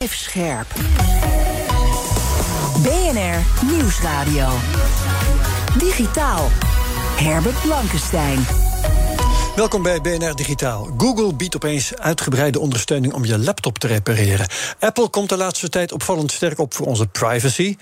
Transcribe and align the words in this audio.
Even 0.00 0.16
scherp. 0.16 0.66
BNR 2.82 3.42
Nieuwsradio. 3.66 4.48
Digitaal. 5.78 6.48
Herbert 7.16 7.62
Blankenstein. 7.62 8.67
Welkom 9.58 9.82
bij 9.82 10.00
BNR 10.00 10.34
Digitaal. 10.34 10.88
Google 10.96 11.34
biedt 11.34 11.56
opeens 11.56 11.94
uitgebreide 11.96 12.58
ondersteuning 12.58 13.12
om 13.12 13.24
je 13.24 13.38
laptop 13.38 13.78
te 13.78 13.86
repareren. 13.86 14.48
Apple 14.78 15.08
komt 15.08 15.28
de 15.28 15.36
laatste 15.36 15.68
tijd 15.68 15.92
opvallend 15.92 16.32
sterk 16.32 16.58
op 16.58 16.74
voor 16.74 16.86
onze 16.86 17.06
privacy. 17.06 17.76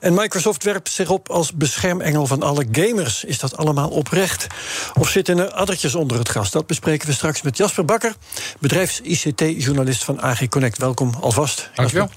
En 0.00 0.14
Microsoft 0.14 0.64
werpt 0.64 0.90
zich 0.90 1.10
op 1.10 1.28
als 1.30 1.52
beschermengel 1.52 2.26
van 2.26 2.42
alle 2.42 2.66
gamers. 2.72 3.24
Is 3.24 3.38
dat 3.38 3.56
allemaal 3.56 3.88
oprecht? 3.88 4.46
Of 4.98 5.08
zitten 5.08 5.38
er 5.38 5.50
addertjes 5.50 5.94
onder 5.94 6.18
het 6.18 6.28
gras? 6.28 6.50
Dat 6.50 6.66
bespreken 6.66 7.08
we 7.08 7.14
straks 7.14 7.42
met 7.42 7.56
Jasper 7.56 7.84
Bakker, 7.84 8.14
bedrijfs-ICT-journalist 8.58 10.04
van 10.04 10.22
AG 10.22 10.48
Connect. 10.48 10.78
Welkom 10.78 11.14
alvast. 11.20 11.70
Dankjewel. 11.74 12.10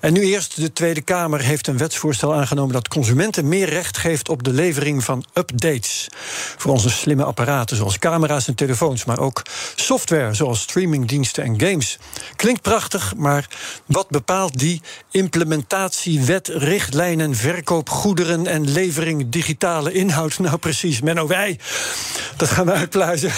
En 0.00 0.12
nu 0.12 0.20
eerst, 0.20 0.60
de 0.60 0.72
Tweede 0.72 1.00
Kamer 1.00 1.40
heeft 1.40 1.66
een 1.66 1.78
wetsvoorstel 1.78 2.34
aangenomen 2.34 2.72
dat 2.72 2.88
consumenten 2.88 3.48
meer 3.48 3.68
recht 3.68 3.98
geeft 3.98 4.28
op 4.28 4.42
de 4.42 4.52
levering 4.52 5.04
van 5.04 5.24
updates. 5.34 6.08
Voor 6.56 6.72
onze 6.72 6.90
slimme 6.90 7.24
apparaten 7.24 7.76
zoals 7.76 7.98
camera's 7.98 8.24
en 8.26 8.54
telefoons, 8.54 9.04
maar 9.04 9.18
ook 9.18 9.42
software 9.74 10.34
zoals 10.34 10.60
streamingdiensten 10.60 11.44
en 11.44 11.60
games. 11.60 11.98
Klinkt 12.36 12.62
prachtig, 12.62 13.14
maar 13.16 13.46
wat 13.86 14.08
bepaalt 14.08 14.58
die 14.58 14.82
implementatiewet, 15.10 16.48
richtlijnen, 16.48 17.34
verkoopgoederen 17.34 18.46
en 18.46 18.70
levering 18.70 19.28
digitale 19.28 19.92
inhoud 19.92 20.38
nou 20.46 20.56
precies? 20.56 21.00
Menno, 21.00 21.26
wij, 21.26 21.58
dat 22.36 22.48
gaan 22.48 22.66
we 22.66 22.72
uitpluizen. 22.72 23.32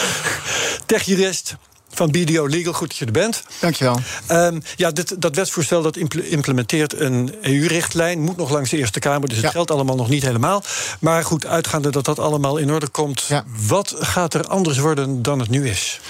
Techjurist 0.86 1.56
van 1.90 2.10
BDO 2.10 2.46
Legal. 2.46 2.72
Goed 2.72 2.88
dat 2.88 2.96
je 2.96 3.04
er 3.04 3.12
bent. 3.12 3.42
Dankjewel. 3.60 4.00
Um, 4.30 4.62
ja, 4.76 4.90
dit, 4.90 5.20
dat 5.22 5.36
wetsvoorstel 5.36 5.82
dat 5.82 5.96
implementeert 6.12 7.00
een 7.00 7.34
EU-richtlijn. 7.42 8.20
Moet 8.20 8.36
nog 8.36 8.50
langs 8.50 8.70
de 8.70 8.76
Eerste 8.76 8.98
Kamer, 8.98 9.28
dus 9.28 9.38
het 9.38 9.50
geldt 9.50 9.70
allemaal 9.70 9.96
nog 9.96 10.08
niet 10.08 10.22
helemaal. 10.22 10.62
Maar 11.00 11.24
goed, 11.24 11.46
uitgaande 11.46 11.90
dat 11.90 12.04
dat 12.04 12.18
allemaal 12.18 12.56
in 12.56 12.72
orde 12.72 12.88
komt... 12.88 13.24
Ja. 13.28 13.44
wat 13.66 13.94
gaat 13.98 14.34
er 14.34 14.46
anders 14.46 14.78
worden 14.78 15.22
dan 15.22 15.38
het 15.38 15.50
nu 15.50 15.68
is? 15.68 16.00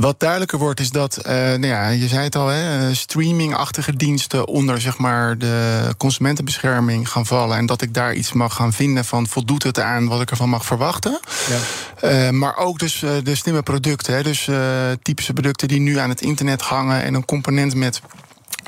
Wat 0.00 0.20
duidelijker 0.20 0.58
wordt 0.58 0.80
is 0.80 0.90
dat, 0.90 1.16
eh, 1.16 1.34
nou 1.34 1.66
ja, 1.66 1.88
je 1.88 2.08
zei 2.08 2.22
het 2.22 2.36
al, 2.36 2.46
hè, 2.46 2.88
eh, 2.88 2.94
streamingachtige 2.94 3.96
diensten 3.96 4.46
onder 4.46 4.80
zeg 4.80 4.98
maar, 4.98 5.38
de 5.38 5.94
consumentenbescherming 5.96 7.08
gaan 7.08 7.26
vallen. 7.26 7.56
En 7.56 7.66
dat 7.66 7.82
ik 7.82 7.94
daar 7.94 8.14
iets 8.14 8.32
mag 8.32 8.54
gaan 8.54 8.72
vinden 8.72 9.04
van 9.04 9.26
voldoet 9.26 9.62
het 9.62 9.80
aan 9.80 10.08
wat 10.08 10.20
ik 10.20 10.30
ervan 10.30 10.48
mag 10.48 10.64
verwachten. 10.64 11.20
Eh, 12.00 12.30
maar 12.30 12.56
ook 12.56 12.78
dus 12.78 13.04
de 13.22 13.34
slimme 13.34 13.62
producten. 13.62 14.14
Hè, 14.14 14.22
dus 14.22 14.48
typische 15.02 15.32
producten 15.32 15.68
die 15.68 15.80
nu 15.80 15.98
aan 15.98 16.08
het 16.08 16.20
internet 16.20 16.62
hangen 16.62 17.02
en 17.02 17.14
een 17.14 17.24
component 17.24 17.74
met 17.74 18.00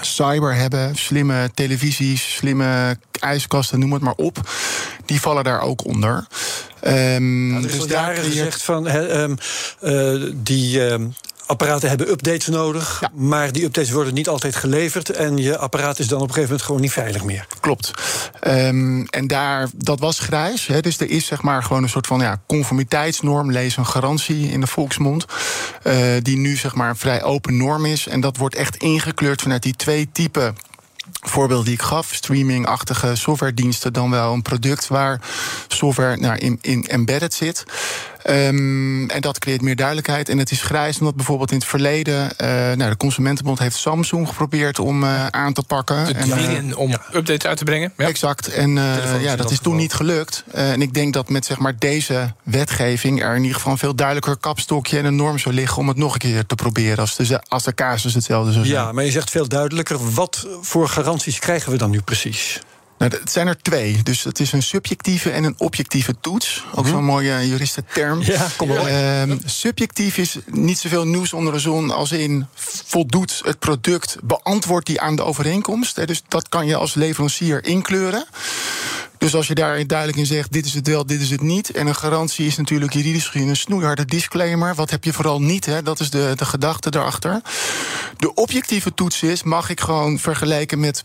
cyber 0.00 0.54
hebben, 0.54 0.96
slimme 0.96 1.50
televisies, 1.54 2.34
slimme 2.36 2.96
ijskasten, 3.20 3.78
noem 3.78 3.92
het 3.92 4.02
maar 4.02 4.14
op. 4.16 4.50
Die 5.06 5.20
vallen 5.20 5.44
daar 5.44 5.60
ook 5.60 5.84
onder. 5.84 6.26
Ehm, 6.80 7.54
Er 7.56 7.64
is 7.64 7.70
dus 7.72 7.80
al 7.80 7.86
daar 7.86 7.96
jaren 8.00 8.14
creëert- 8.14 8.36
gezegd 8.36 8.62
van 8.62 8.86
ehm, 8.88 9.34
eh, 9.80 10.30
die 10.34 10.86
ehm, 10.88 11.06
apparaten 11.46 11.88
hebben 11.88 12.10
updates 12.10 12.46
nodig, 12.46 13.00
Ja. 13.00 13.10
maar 13.14 13.52
die 13.52 13.64
updates 13.64 13.90
worden 13.90 14.14
niet 14.14 14.28
altijd 14.28 14.56
geleverd 14.56 15.10
en 15.10 15.36
je 15.36 15.58
apparaat 15.58 15.98
is 15.98 16.06
dan 16.06 16.20
op 16.20 16.28
een 16.28 16.34
gegeven 16.34 16.48
moment 16.50 16.66
gewoon 16.66 16.80
niet 16.80 16.92
veilig 16.92 17.24
meer. 17.24 17.46
Klopt. 17.60 17.90
Ehm, 18.40 19.04
en 19.04 19.26
daar, 19.26 19.68
dat 19.74 20.00
was 20.00 20.18
grijs. 20.18 20.66
Hè, 20.66 20.80
dus 20.80 21.00
er 21.00 21.10
is 21.10 21.26
zeg 21.26 21.42
maar 21.42 21.62
gewoon 21.62 21.82
een 21.82 21.88
soort 21.88 22.06
van 22.06 22.20
ja, 22.20 22.40
conformiteitsnorm, 22.46 23.50
lees 23.52 23.76
een 23.76 23.86
garantie 23.86 24.48
in 24.50 24.60
de 24.60 24.66
volksmond. 24.66 25.24
eh, 25.82 25.96
die 26.22 26.36
nu 26.36 26.56
zeg 26.56 26.74
maar 26.74 26.88
een 26.88 26.96
vrij 26.96 27.22
open 27.22 27.56
norm 27.56 27.84
is. 27.86 28.06
En 28.08 28.20
dat 28.20 28.36
wordt 28.36 28.54
echt 28.54 28.76
ingekleurd 28.76 29.42
vanuit 29.42 29.62
die 29.62 29.76
twee 29.76 30.08
typen. 30.12 30.56
Voorbeeld 31.24 31.64
die 31.64 31.74
ik 31.74 31.82
gaf, 31.82 32.14
streaming-achtige 32.14 33.14
softwarediensten, 33.16 33.92
dan 33.92 34.10
wel 34.10 34.32
een 34.32 34.42
product 34.42 34.88
waar 34.88 35.20
software 35.68 36.16
nou, 36.16 36.36
in, 36.38 36.58
in 36.60 36.86
embedded 36.86 37.34
zit. 37.34 37.64
Ehm, 38.22 39.08
en 39.08 39.20
dat 39.20 39.38
creëert 39.38 39.62
meer 39.62 39.76
duidelijkheid. 39.76 40.28
En 40.28 40.38
het 40.38 40.50
is 40.50 40.62
grijs 40.62 40.98
omdat 40.98 41.16
bijvoorbeeld 41.16 41.50
in 41.50 41.56
het 41.56 41.66
verleden... 41.66 42.36
eh, 42.38 42.48
nou, 42.48 42.90
de 42.90 42.96
Consumentenbond 42.96 43.58
heeft 43.58 43.76
Samsung 43.76 44.28
geprobeerd 44.28 44.78
om 44.78 45.04
eh, 45.04 45.26
aan 45.26 45.52
te 45.52 45.62
pakken. 45.62 46.04
Te 46.04 46.12
En, 46.14 46.70
eh, 46.70 46.78
om 46.78 46.90
updates 47.14 47.46
uit 47.46 47.56
te 47.56 47.64
brengen. 47.64 47.92
Ja. 47.96 48.06
Exact. 48.06 48.48
En 48.48 48.78
eh, 48.78 49.22
ja, 49.22 49.36
dat 49.36 49.50
is 49.50 49.58
toen 49.60 49.76
niet 49.76 49.92
gelukt. 49.92 50.44
Eh, 50.52 50.72
en 50.72 50.82
ik 50.82 50.94
denk 50.94 51.12
dat 51.12 51.28
met 51.28 51.44
zeg 51.44 51.58
maar, 51.58 51.74
deze 51.78 52.34
wetgeving 52.42 53.22
er 53.22 53.34
in 53.34 53.40
ieder 53.42 53.56
geval 53.56 53.72
een 53.72 53.78
veel 53.78 53.94
duidelijker 53.94 54.36
kapstokje 54.36 54.98
en 54.98 55.04
een 55.04 55.16
norm 55.16 55.38
zou 55.38 55.54
liggen 55.54 55.78
om 55.78 55.88
het 55.88 55.96
nog 55.96 56.12
een 56.12 56.18
keer 56.18 56.46
te 56.46 56.54
proberen 56.54 56.98
als 56.98 57.16
de, 57.16 57.40
als 57.48 57.62
de 57.62 57.74
casus 57.74 58.14
hetzelfde 58.14 58.52
zou 58.52 58.64
zijn. 58.66 58.78
Ja, 58.78 58.92
maar 58.92 59.04
je 59.04 59.10
zegt 59.10 59.30
veel 59.30 59.48
duidelijker. 59.48 60.14
Wat 60.14 60.46
voor 60.60 60.88
garanties 60.88 61.38
krijgen 61.38 61.72
we 61.72 61.78
dan 61.78 61.90
nu 61.90 62.00
precies? 62.00 62.60
Nou, 63.02 63.14
het 63.20 63.32
zijn 63.32 63.46
er 63.46 63.62
twee. 63.62 64.02
Dus 64.02 64.24
het 64.24 64.40
is 64.40 64.52
een 64.52 64.62
subjectieve 64.62 65.30
en 65.30 65.44
een 65.44 65.54
objectieve 65.58 66.14
toets. 66.20 66.64
Ook 66.74 66.86
zo'n 66.86 67.04
mooie 67.04 67.48
juristenterm. 67.48 68.18
Mhm. 68.18 68.30
Ja, 68.30 68.48
kom 68.56 68.70
op. 68.70 68.86
Ehm, 68.86 69.38
subjectief 69.44 70.16
is 70.16 70.36
niet 70.46 70.78
zoveel 70.78 71.06
nieuws 71.06 71.32
onder 71.32 71.52
de 71.52 71.58
zon 71.58 71.90
als 71.90 72.12
in 72.12 72.46
voldoet 72.54 73.40
het 73.44 73.58
product, 73.58 74.16
beantwoordt 74.22 74.86
die 74.86 75.00
aan 75.00 75.16
de 75.16 75.22
overeenkomst. 75.24 76.06
Dus 76.06 76.22
dat 76.28 76.48
kan 76.48 76.66
je 76.66 76.76
als 76.76 76.94
leverancier 76.94 77.64
inkleuren. 77.64 78.24
Dus 79.18 79.34
als 79.34 79.46
je 79.46 79.54
daar 79.54 79.86
duidelijk 79.86 80.18
in 80.18 80.26
zegt, 80.26 80.52
dit 80.52 80.66
is 80.66 80.74
het 80.74 80.88
wel, 80.88 81.06
dit 81.06 81.20
is 81.20 81.30
het 81.30 81.40
niet. 81.40 81.70
En 81.70 81.86
een 81.86 81.94
garantie 81.94 82.46
is 82.46 82.56
natuurlijk 82.56 82.92
juridisch 82.92 83.26
gezien 83.26 83.48
een 83.48 83.56
snoeiharde 83.56 84.04
disclaimer. 84.04 84.74
Wat 84.74 84.90
heb 84.90 85.04
je 85.04 85.12
vooral 85.12 85.42
niet, 85.42 85.66
hè? 85.66 85.82
dat 85.82 86.00
is 86.00 86.10
de, 86.10 86.32
de 86.36 86.44
gedachte 86.44 86.90
daarachter. 86.90 87.40
De 88.16 88.34
objectieve 88.34 88.94
toets 88.94 89.22
is, 89.22 89.42
mag 89.42 89.68
ik 89.68 89.80
gewoon 89.80 90.18
vergelijken 90.18 90.80
met 90.80 91.04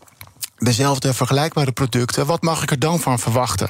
dezelfde 0.57 1.13
vergelijkbare 1.13 1.72
producten. 1.72 2.25
Wat 2.25 2.41
mag 2.41 2.63
ik 2.63 2.72
er 2.72 2.79
dan 2.79 3.00
van 3.00 3.19
verwachten? 3.19 3.69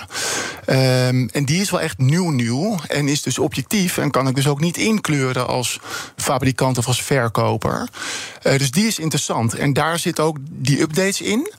Ehm, 0.66 1.28
en 1.32 1.46
die 1.46 1.62
is 1.62 1.70
wel 1.70 1.82
echt 1.82 1.98
nieuw 1.98 2.30
nieuw 2.30 2.76
en 2.88 3.08
is 3.08 3.22
dus 3.22 3.40
objectief 3.40 3.98
en 3.98 4.12
kan 4.12 4.28
ik 4.28 4.36
dus 4.36 4.48
ook 4.48 4.60
niet 4.60 4.78
inkleuren 4.78 5.48
als 5.48 5.80
fabrikant 6.16 6.78
of 6.78 6.88
als 6.88 7.04
verkoper. 7.04 7.88
Eh, 8.42 8.58
dus 8.58 8.72
die 8.72 8.88
is 8.88 9.00
interessant 9.00 9.54
en 9.54 9.74
daar 9.74 10.00
zit 10.00 10.20
ook 10.20 10.38
die 10.50 10.82
updates 10.82 11.22
in. 11.22 11.52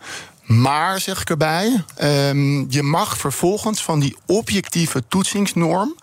Maar, 0.48 1.00
zeg 1.00 1.20
ik 1.20 1.30
erbij, 1.30 1.84
ehm, 1.94 2.70
je 2.70 2.82
mag 2.82 3.18
vervolgens 3.18 3.82
van 3.82 4.00
die 4.00 4.16
objectieve 4.26 5.02
toetsingsnorm 5.08 5.94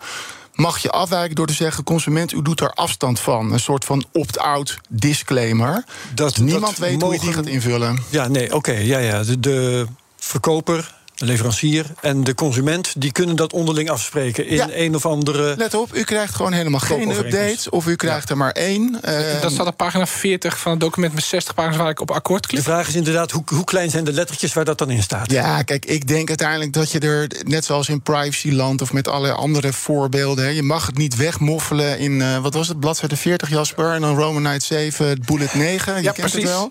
mag 0.56 0.78
je 0.78 0.90
afwijken 0.90 1.34
door 1.34 1.46
te 1.46 1.52
zeggen: 1.52 1.84
consument, 1.84 2.32
u 2.32 2.42
doet 2.42 2.60
er 2.60 2.70
afstand 2.70 3.20
van. 3.20 3.52
Een 3.52 3.60
soort 3.60 3.84
van 3.84 4.04
opt-out 4.12 4.78
disclaimer. 4.88 5.84
Dat, 6.14 6.36
Niemand 6.36 6.76
dat 6.76 6.88
weet 6.88 7.02
hoe 7.02 7.12
je 7.12 7.20
die 7.20 7.32
gaat 7.32 7.46
invullen. 7.46 7.98
Ja, 8.08 8.28
nee, 8.28 8.54
oké. 8.54 8.72
ja, 8.72 8.98
ja. 8.98 9.22
De, 9.22 9.40
de 9.40 9.86
verkoper, 10.16 10.94
de 11.16 11.24
leverancier 11.24 11.86
en 12.00 12.24
de 12.24 12.34
consument... 12.34 12.92
die 12.96 13.12
kunnen 13.12 13.36
dat 13.36 13.52
onderling 13.52 13.90
afspreken 13.90 14.46
in 14.46 14.54
Ja. 14.56 14.68
een 14.72 14.94
of 14.94 15.06
andere... 15.06 15.54
Let 15.58 15.74
op, 15.74 15.94
u 15.94 16.02
krijgt 16.02 16.34
gewoon 16.34 16.52
helemaal 16.52 16.80
geen 16.80 17.10
updates. 17.10 17.68
Of 17.68 17.86
u 17.86 17.96
krijgt 17.96 18.30
er 18.30 18.36
maar 18.36 18.50
één. 18.50 18.98
Dat 19.40 19.52
staat 19.52 19.66
op 19.66 19.76
pagina 19.76 20.06
40 20.06 20.58
van 20.58 20.70
het 20.70 20.80
document 20.80 21.14
met 21.14 21.24
60 21.24 21.54
pagina's 21.54 21.76
waar 21.76 21.90
ik 21.90 22.00
op 22.00 22.10
akkoord 22.10 22.42
De 22.42 22.48
klik. 22.48 22.62
vraag 22.62 22.88
is 22.88 22.94
inderdaad, 22.94 23.30
hoe, 23.30 23.42
hoe 23.46 23.64
klein 23.64 23.90
zijn 23.90 24.04
de 24.04 24.12
lettertjes 24.12 24.52
waar 24.52 24.64
dat 24.64 24.78
dan 24.78 24.90
in 24.90 25.02
staat? 25.02 25.30
Ja, 25.30 25.62
kijk, 25.62 25.84
ik 25.84 26.06
denk 26.08 26.28
uiteindelijk 26.28 26.72
dat 26.72 26.90
je 26.90 26.98
er, 26.98 27.28
net 27.46 27.64
zoals 27.64 27.88
in 27.88 28.02
privacyland 28.02 28.82
of 28.82 28.92
met 28.92 29.08
alle 29.08 29.32
andere 29.32 29.72
voorbeelden, 29.72 30.44
hè, 30.44 30.50
je 30.50 30.62
mag 30.62 30.86
het 30.86 30.96
niet 30.98 31.16
wegmoffelen 31.16 31.98
in, 31.98 32.22
eh, 32.22 32.38
wat 32.38 32.54
was 32.54 32.68
het, 32.68 32.80
bladzijde 32.80 33.16
40, 33.16 33.48
Jasper, 33.48 33.92
en 33.92 34.00
dan 34.00 34.16
Romanite 34.16 34.64
7, 34.66 35.08
het 35.08 35.26
bullet 35.26 35.54
9, 35.54 35.96
je 35.96 36.02
Ja, 36.02 36.12
kent 36.12 36.30
precies. 36.30 36.48
het 36.50 36.58
wel. 36.58 36.70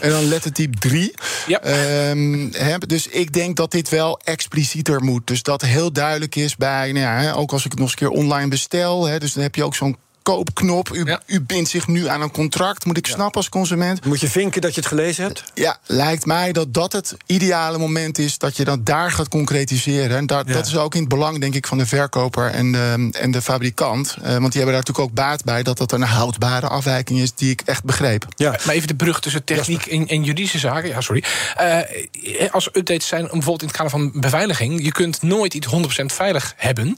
en 0.00 0.10
dan 0.10 0.24
lettertype 0.28 0.78
3. 0.78 1.14
Ja. 1.46 1.60
Ehm, 1.60 2.48
hè, 2.52 2.78
dus 2.78 3.06
ik 3.06 3.32
denk 3.32 3.56
dat 3.56 3.69
dit 3.70 3.88
wel 3.88 4.18
explicieter 4.24 5.02
moet. 5.02 5.26
Dus 5.26 5.42
dat 5.42 5.62
heel 5.62 5.92
duidelijk 5.92 6.36
is 6.36 6.56
bij, 6.56 6.92
nou 6.92 7.22
ja, 7.22 7.32
ook 7.32 7.52
als 7.52 7.64
ik 7.64 7.70
het 7.70 7.80
nog 7.80 7.90
eens 7.90 8.00
een 8.00 8.08
keer 8.08 8.18
online 8.18 8.48
bestel, 8.48 9.06
hè, 9.06 9.18
dus 9.18 9.32
dan 9.32 9.42
heb 9.42 9.54
je 9.54 9.64
ook 9.64 9.74
zo'n 9.74 9.96
verkoopknop. 10.30 10.88
U, 10.94 11.16
u 11.26 11.40
bindt 11.40 11.70
zich 11.70 11.86
nu 11.86 12.08
aan 12.08 12.22
een 12.22 12.30
contract. 12.30 12.84
Moet 12.84 12.96
ik 12.96 13.06
snappen 13.06 13.36
als 13.36 13.48
consument. 13.48 14.04
Moet 14.04 14.20
je 14.20 14.28
vinken 14.30 14.60
dat 14.60 14.74
je 14.74 14.80
het 14.80 14.88
gelezen 14.88 15.24
hebt? 15.24 15.44
Ja, 15.54 15.78
lijkt 15.86 16.26
mij 16.26 16.52
dat 16.52 16.74
dat 16.74 16.92
het 16.92 17.16
ideale 17.26 17.78
moment 17.78 18.18
is 18.18 18.38
dat 18.38 18.56
je 18.56 18.64
dat 18.64 18.86
daar 18.86 19.10
gaat 19.10 19.28
concretiseren. 19.28 20.16
En 20.16 20.26
dat, 20.26 20.48
dat 20.48 20.66
is 20.66 20.76
ook 20.76 20.94
in 20.94 21.00
het 21.00 21.08
belang, 21.08 21.40
denk 21.40 21.54
ik, 21.54 21.66
van 21.66 21.78
de 21.78 21.86
verkoper 21.86 22.50
en 22.50 22.72
de, 22.72 23.08
en 23.12 23.30
de 23.30 23.42
fabrikant. 23.42 24.16
Uh, 24.18 24.22
want 24.22 24.52
die 24.52 24.62
hebben 24.62 24.72
daar 24.72 24.84
natuurlijk 24.86 25.08
ook 25.08 25.14
baat 25.14 25.44
bij 25.44 25.62
dat 25.62 25.78
dat 25.78 25.92
een 25.92 26.02
houdbare 26.02 26.68
afwijking 26.68 27.18
is 27.18 27.34
die 27.34 27.50
ik 27.50 27.60
echt 27.64 27.84
begreep. 27.84 28.26
Ja. 28.36 28.50
Maar 28.50 28.74
even 28.74 28.88
de 28.88 28.94
brug 28.94 29.20
tussen 29.20 29.44
techniek 29.44 29.86
en, 29.86 30.06
en, 30.06 30.22
juridische 30.22 30.58
zaken. 30.58 30.88
Ja, 30.88 31.00
sorry. 31.00 31.24
Uh, 31.60 32.50
als 32.50 32.66
updates 32.66 33.06
zijn, 33.06 33.22
bijvoorbeeld 33.22 33.62
in 33.62 33.66
het 33.66 33.76
kader 33.76 33.90
van 33.90 34.10
beveiliging, 34.14 34.84
je 34.84 34.92
kunt 34.92 35.22
nooit 35.22 35.54
iets 35.54 35.66
100% 36.02 36.04
veilig 36.06 36.54
hebben. 36.56 36.96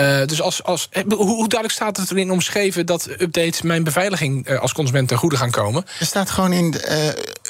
Uh, 0.00 0.24
dus 0.24 0.40
als, 0.40 0.62
als, 0.62 0.88
hoe, 0.92 1.16
hoe, 1.16 1.48
duidelijk 1.48 1.70
staat 1.70 1.96
het 1.96 2.10
erin 2.10 2.30
omschreven 2.30 2.55
dat 2.84 3.08
updates 3.18 3.62
mijn 3.62 3.84
beveiliging 3.84 4.58
als 4.58 4.72
consument 4.72 5.08
ten 5.08 5.16
goede 5.16 5.36
gaan 5.36 5.50
komen? 5.50 5.84
Er 6.00 6.06
staat 6.06 6.30
gewoon 6.30 6.52
in 6.52 6.74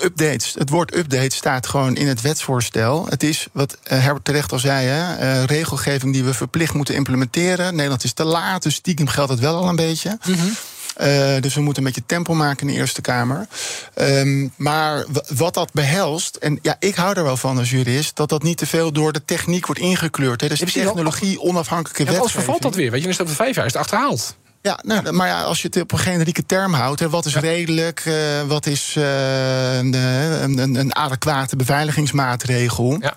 updates. 0.03 0.55
Het 0.58 0.70
woord 0.70 0.97
update 0.97 1.37
staat 1.37 1.67
gewoon 1.67 1.97
in 1.97 2.06
het 2.06 2.20
wetsvoorstel. 2.20 3.06
Het 3.08 3.23
is 3.23 3.47
wat 3.53 3.79
Herbert 3.82 4.25
terecht 4.25 4.53
al 4.53 4.58
zei, 4.58 4.87
hè, 4.87 5.44
regelgeving 5.44 6.12
die 6.12 6.25
we 6.25 6.35
verplicht 6.35 6.75
moeten 6.75 6.94
implementeren. 6.94 7.75
Nederland 7.75 8.05
is 8.05 8.12
te 8.12 8.25
laat, 8.25 8.62
dus 8.62 8.75
stiekem 8.75 9.06
geldt 9.06 9.31
het 9.31 9.41
wel 9.41 9.56
al 9.56 9.69
een 9.69 9.76
beetje. 9.76 10.19
Mm 10.26 10.35
-hmm. 10.35 10.53
Uh, 11.00 11.41
dus 11.41 11.55
we 11.55 11.61
moeten 11.61 11.82
een 11.82 11.88
beetje 11.88 12.06
tempo 12.06 12.35
maken 12.35 12.69
in 12.69 12.75
de 12.75 12.81
Eerste 12.81 13.00
Kamer. 13.00 13.47
Um, 13.94 14.53
maar 14.56 15.05
wat 15.35 15.55
dat 15.55 15.73
behelst, 15.73 16.37
en 16.37 16.58
ja, 16.62 16.76
ik 16.79 16.94
hou 16.94 17.17
er 17.17 17.25
wel 17.25 17.37
van 17.37 17.58
als 17.58 17.70
jurist, 17.70 18.17
dat 18.17 18.29
dat 18.29 18.43
niet 18.43 18.58
te 18.58 18.67
veel 18.67 18.93
door 18.93 19.12
de 19.12 19.25
techniek 19.25 19.67
wordt 19.67 19.81
ingekleurd. 19.81 20.41
Hè. 20.41 20.49
Dus 20.49 20.73
technologie, 20.73 21.41
onafhankelijke 21.41 22.03
ja, 22.03 22.11
wetgeving. 22.11 22.23
Als 22.23 22.44
vervalt 22.44 22.62
dat 22.62 22.75
weer, 22.75 22.91
weet 22.91 23.00
je, 23.00 23.03
dan 23.03 23.11
is 23.11 23.17
dat 23.17 23.29
de 23.29 23.35
vijf 23.35 23.56
jaar 23.56 23.67
is 23.67 23.73
het 23.73 23.81
achterhaald. 23.82 24.37
Ja, 24.66 24.78
nou, 24.82 25.12
maar 25.12 25.26
ja, 25.26 25.42
als 25.42 25.62
je 25.62 25.66
het 25.66 25.80
op 25.80 25.92
een 25.92 25.98
generieke 25.98 26.46
term 26.46 26.72
houdt, 26.72 27.00
hè, 27.00 27.08
wat 27.08 27.24
is 27.24 27.32
ja. 27.32 27.40
redelijk, 27.40 28.04
uh, 28.04 28.14
wat 28.42 28.66
is 28.66 28.94
uh, 28.98 29.76
een, 29.76 29.94
een, 29.94 30.74
een, 30.74 30.94
adequate 30.94 31.56
beveiligingsmaatregel? 31.56 32.96
Ja 33.00 33.16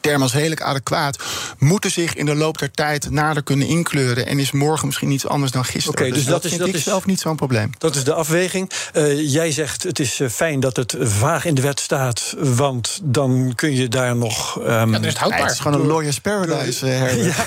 term 0.00 0.22
als 0.22 0.32
redelijk 0.32 0.62
adequaat, 0.62 1.18
moeten 1.58 1.90
zich 1.90 2.14
in 2.14 2.26
de 2.26 2.34
loop 2.34 2.58
der 2.58 2.70
tijd 2.70 3.10
nader 3.10 3.42
kunnen 3.42 3.66
inkleuren. 3.66 4.26
En 4.26 4.38
is 4.38 4.50
morgen 4.50 4.86
misschien 4.86 5.10
iets 5.10 5.26
anders 5.26 5.52
dan 5.52 5.64
gisteren. 5.64 5.90
Oké, 5.90 6.00
okay, 6.00 6.12
dus, 6.12 6.24
dus, 6.24 6.32
dat, 6.32 6.42
dat 6.42 6.52
is 6.52 6.58
dat 6.58 6.68
is 6.68 6.82
zelf 6.82 7.06
niet 7.06 7.20
zo'n 7.20 7.36
probleem. 7.36 7.70
Dat 7.78 7.94
is 7.94 8.04
de 8.04 8.12
afweging. 8.12 8.70
Uh, 8.94 9.32
jij 9.32 9.50
zegt 9.50 9.82
het 9.82 9.98
is 9.98 10.20
fijn 10.30 10.60
dat 10.60 10.76
het 10.76 10.96
vaag 11.00 11.44
in 11.44 11.54
de 11.54 11.62
wet 11.62 11.80
staat, 11.80 12.34
want 12.38 13.00
dan 13.02 13.52
kun 13.54 13.76
je 13.76 13.88
daar 13.88 14.16
nog. 14.16 14.58
Um, 14.58 14.64
ja, 14.66 14.86
dan 14.86 15.04
is 15.04 15.08
het 15.08 15.18
houdbaar. 15.18 15.42
Het 15.42 15.52
is 15.52 15.58
gewoon 15.58 15.80
een 15.80 15.86
lawyer's 15.86 16.20
paradise. 16.20 16.86
Uh, 16.86 17.26
ja. 17.26 17.34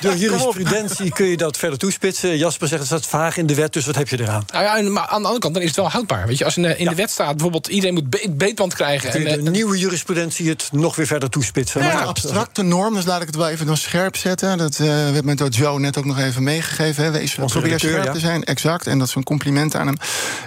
Door 0.00 0.16
jurisprudentie 0.16 1.12
kun 1.12 1.26
je 1.26 1.36
dat 1.36 1.56
verder 1.56 1.78
toespitsen. 1.78 2.38
Jasper 2.38 2.68
zegt 2.68 2.80
het 2.80 2.88
staat 2.90 3.06
vaag 3.06 3.36
in 3.36 3.46
de 3.46 3.54
wet, 3.54 3.72
dus 3.72 3.86
wat 3.86 3.94
heb 3.94 4.08
je 4.08 4.20
eraan? 4.20 4.44
Nou 4.52 4.64
ja, 4.64 4.90
maar 4.90 5.06
aan 5.06 5.20
de 5.20 5.26
andere 5.26 5.38
kant 5.38 5.54
dan 5.54 5.62
is 5.62 5.68
het 5.68 5.76
wel 5.76 5.90
houdbaar. 5.90 6.26
Weet 6.26 6.38
je, 6.38 6.44
als 6.44 6.56
in, 6.56 6.62
de, 6.62 6.76
in 6.76 6.84
ja. 6.84 6.90
de 6.90 6.96
wet 6.96 7.10
staat 7.10 7.32
bijvoorbeeld 7.32 7.66
iedereen 7.66 7.94
moet 7.94 8.10
be 8.10 8.26
beetband 8.30 8.74
krijgen. 8.74 9.10
Kun 9.10 9.20
je 9.20 9.28
en, 9.28 9.44
de 9.44 9.50
nieuwe 9.50 9.78
jurisprudentie 9.78 10.48
het 10.48 10.68
nog 10.72 10.96
weer 10.96 11.06
verder 11.06 11.30
toespitsen. 11.30 11.55
Ja, 11.64 11.80
maar 11.80 12.04
abstracte 12.04 12.62
norm, 12.62 12.94
dus 12.94 13.04
laat 13.04 13.20
ik 13.20 13.26
het 13.26 13.36
wel 13.36 13.48
even 13.48 13.66
dan 13.66 13.76
scherp 13.76 14.16
zetten. 14.16 14.58
Dat 14.58 14.78
uh, 14.78 14.86
werd 14.86 15.24
me 15.24 15.34
door 15.34 15.48
Joe 15.48 15.80
net 15.80 15.98
ook 15.98 16.04
nog 16.04 16.18
even 16.18 16.42
meegegeven. 16.42 17.04
Hè. 17.04 17.10
Wees 17.10 17.34
probeer 17.34 17.78
scherp 17.78 18.04
ja. 18.04 18.12
te 18.12 18.18
zijn, 18.18 18.44
exact. 18.44 18.86
En 18.86 18.98
dat 18.98 19.08
is 19.08 19.14
een 19.14 19.24
compliment 19.24 19.74
aan 19.74 19.86
hem. 19.86 19.96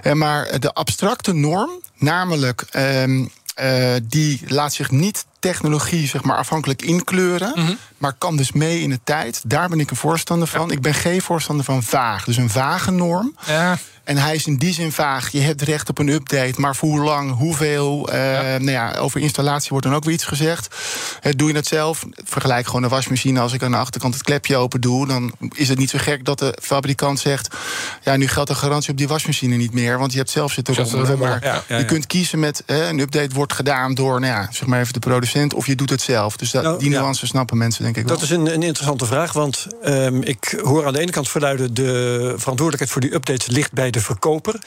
Uh, 0.04 0.14
maar 0.14 0.60
de 0.60 0.74
abstracte 0.74 1.34
norm, 1.34 1.70
namelijk 1.98 2.66
um, 2.76 3.32
uh, 3.62 3.94
die 4.04 4.42
laat 4.48 4.74
zich 4.74 4.92
niet 4.92 5.26
technologie 5.40 6.08
zeg 6.08 6.24
maar, 6.24 6.38
afhankelijk 6.38 6.82
inkleuren. 6.82 7.52
Mm 7.56 7.66
-hmm. 7.66 7.78
Maar 7.98 8.14
kan 8.14 8.38
dus 8.38 8.52
mee 8.52 8.82
in 8.82 8.90
de 8.90 9.00
tijd. 9.04 9.42
Daar 9.46 9.70
ben 9.70 9.80
ik 9.80 9.90
een 9.90 9.96
voorstander 9.96 10.48
van. 10.48 10.68
Ja. 10.68 10.74
Ik 10.74 10.82
ben 10.82 10.94
geen 10.94 11.22
voorstander 11.22 11.66
van 11.66 11.84
vaag. 11.84 12.26
Dus 12.26 12.38
een 12.38 12.50
vage 12.50 12.92
norm. 12.92 13.36
Ja. 13.48 13.78
En 14.10 14.18
hij 14.18 14.36
is 14.36 14.46
in 14.46 14.58
die 14.58 14.74
zin 14.74 14.92
vaag. 14.92 15.32
Je 15.32 15.40
hebt 15.40 15.62
recht 15.62 15.90
op 15.90 15.98
een 15.98 16.08
update, 16.08 16.62
maar 16.62 16.76
voor 16.76 16.90
hoe 16.90 17.00
lang, 17.00 17.36
hoeveel. 17.36 18.14
Uh, 18.14 18.34
ja. 18.34 18.58
Nou 18.58 18.72
ja, 18.72 18.96
over 18.96 19.22
installatie 19.22 19.70
wordt 19.70 19.86
dan 19.86 19.96
ook 19.96 20.04
weer 20.04 20.14
iets 20.14 20.26
gezegd. 20.26 20.76
Uh, 21.24 21.34
doe 21.36 21.50
je 21.50 21.56
het 21.56 21.68
zelf? 21.68 22.06
Vergelijk 22.12 22.66
gewoon 22.66 22.84
een 22.84 22.90
wasmachine. 22.90 23.40
Als 23.40 23.54
ik 23.54 23.64
aan 23.64 23.72
de 23.72 23.78
achterkant 23.78 24.14
het 24.14 24.24
klepje 24.24 24.56
open 24.56 24.82
doe, 24.82 25.08
dan 25.08 25.34
is 25.56 25.70
het 25.70 25.78
niet 25.78 25.90
zo 25.90 25.98
gek 26.02 26.26
dat 26.26 26.40
de 26.40 26.58
fabrikant 26.62 27.20
zegt: 27.20 27.56
Ja, 28.04 28.16
nu 28.16 28.28
geldt 28.28 28.50
de 28.50 28.56
garantie 28.56 28.92
op 28.92 28.98
die 28.98 29.08
wasmachine 29.08 29.56
niet 29.56 29.74
meer, 29.74 30.00
want 30.00 30.12
je 30.12 30.18
hebt 30.18 30.30
zelf 30.30 30.52
zitten 30.52 30.78
eronder. 30.78 31.18
Maar 31.18 31.64
je 31.68 31.86
kunt 31.86 32.08
kiezen 32.08 32.40
met 32.40 32.64
uh, 32.66 32.88
een 32.88 33.00
update 33.00 33.36
wordt 33.36 33.54
gedaan 33.54 33.94
door, 33.94 34.20
nou 34.20 34.34
ja, 34.34 34.48
zeg 34.52 34.68
maar 34.68 34.80
even 34.80 34.94
de 34.94 35.00
producent, 35.00 35.29
of 35.56 35.66
je 35.66 35.76
doet 35.76 35.90
het 35.90 36.02
zelf. 36.02 36.38
Dus 36.38 36.52
dat, 36.52 36.64
nou, 36.64 36.80
die 36.80 36.90
nuance 36.90 37.28
snappen 37.28 37.58
mensen, 37.58 37.84
denk 37.84 37.98
ik. 37.98 38.08
Dat 38.08 38.16
wel. 38.16 38.26
is 38.26 38.36
een, 38.36 38.54
een 38.54 38.64
interessante 38.64 39.06
vraag, 39.06 39.34
want 39.34 39.68
um, 39.86 40.24
ik 40.24 40.60
hoor 40.64 40.86
aan 40.86 40.94
de 40.94 41.00
ene 41.00 41.12
kant 41.12 41.30
verluiden: 41.30 41.74
de 41.74 42.34
verantwoordelijkheid 42.38 42.92
voor 42.92 43.02
die 43.02 43.14
updates 43.14 43.48
ligt 43.48 43.72
bij 43.72 43.90
de 43.90 44.00
verkoper. 44.00 44.62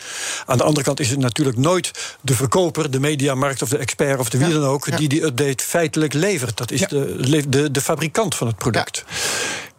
Aan 0.46 0.56
de 0.56 0.64
andere 0.64 0.84
kant 0.84 1.00
is 1.00 1.10
het 1.10 1.18
natuurlijk 1.18 1.56
nooit 1.56 1.90
de 2.20 2.34
verkoper, 2.34 2.90
de 2.90 3.00
mediamarkt 3.00 3.62
of 3.62 3.68
de 3.68 3.78
expert 3.78 4.18
of 4.18 4.30
de 4.30 4.38
wie 4.38 4.52
dan 4.52 4.64
ook, 4.64 4.96
die 4.96 5.08
die 5.08 5.24
update 5.24 5.64
feitelijk 5.64 6.12
levert. 6.12 6.56
Dat 6.56 6.70
is 6.70 6.80
de, 6.80 7.44
de, 7.48 7.70
de 7.70 7.80
fabrikant 7.80 8.34
van 8.34 8.46
het 8.46 8.56
product. 8.56 9.04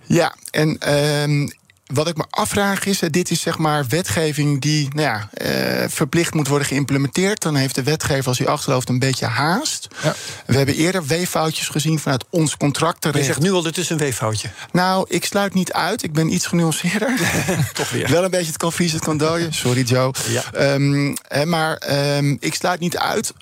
Ja, 0.05 0.15
ja 0.15 0.35
en. 0.51 0.93
Um, 1.29 1.61
wat 1.93 2.07
ik 2.07 2.17
me 2.17 2.23
afvraag 2.29 2.85
is, 2.85 2.99
dit 2.99 3.31
is 3.31 3.41
zeg 3.41 3.57
maar 3.57 3.85
wetgeving 3.87 4.61
die 4.61 4.87
nou 4.93 5.07
ja, 5.07 5.29
uh, 5.41 5.85
verplicht 5.87 6.33
moet 6.33 6.47
worden 6.47 6.67
geïmplementeerd. 6.67 7.41
Dan 7.41 7.55
heeft 7.55 7.75
de 7.75 7.83
wetgever 7.83 8.27
als 8.27 8.37
hij 8.37 8.47
achterloopt 8.47 8.89
een 8.89 8.99
beetje 8.99 9.25
haast. 9.25 9.87
Ja. 10.03 10.15
We 10.45 10.57
hebben 10.57 10.75
eerder 10.75 11.05
weeffoutjes 11.05 11.67
gezien 11.67 11.99
vanuit 11.99 12.25
ons 12.29 12.57
contractrecht. 12.57 13.17
Je 13.17 13.23
zegt 13.23 13.39
nu 13.39 13.51
al, 13.51 13.61
dit 13.61 13.77
is 13.77 13.89
een 13.89 13.97
weeffoutje. 13.97 14.49
Nou, 14.71 15.05
ik 15.09 15.25
sluit 15.25 15.53
niet 15.53 15.73
uit. 15.73 16.03
Ik 16.03 16.13
ben 16.13 16.33
iets 16.33 16.45
genuanceerder. 16.45 17.13
Toch 17.73 17.89
weer. 17.89 18.09
Wel 18.09 18.23
een 18.23 18.31
beetje 18.31 18.47
het 18.47 18.57
kan 18.57 18.71
vries, 18.71 18.91
het 18.91 19.03
kan 19.03 19.17
dooien. 19.17 19.53
Sorry 19.53 19.81
Joe. 19.81 20.13
Ja. 20.27 20.73
Um, 20.73 21.15
maar 21.45 21.81
um, 22.17 22.37
ik 22.39 22.53
sluit 22.55 22.79
niet 22.79 22.97
uit 22.97 23.33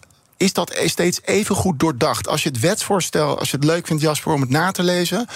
is 0.41 0.53
dat 0.53 0.79
steeds 0.85 1.19
even 1.23 1.55
goed 1.55 1.79
doordacht. 1.79 2.27
Als 2.27 2.43
je 2.43 2.49
het 2.49 2.59
wetsvoorstel, 2.59 3.39
als 3.39 3.51
je 3.51 3.57
het 3.57 3.65
leuk 3.65 3.87
vindt, 3.87 4.01
Jasper, 4.01 4.33
om 4.33 4.41
het 4.41 4.49
na 4.49 4.71
te 4.71 4.83
lezen, 4.83 5.27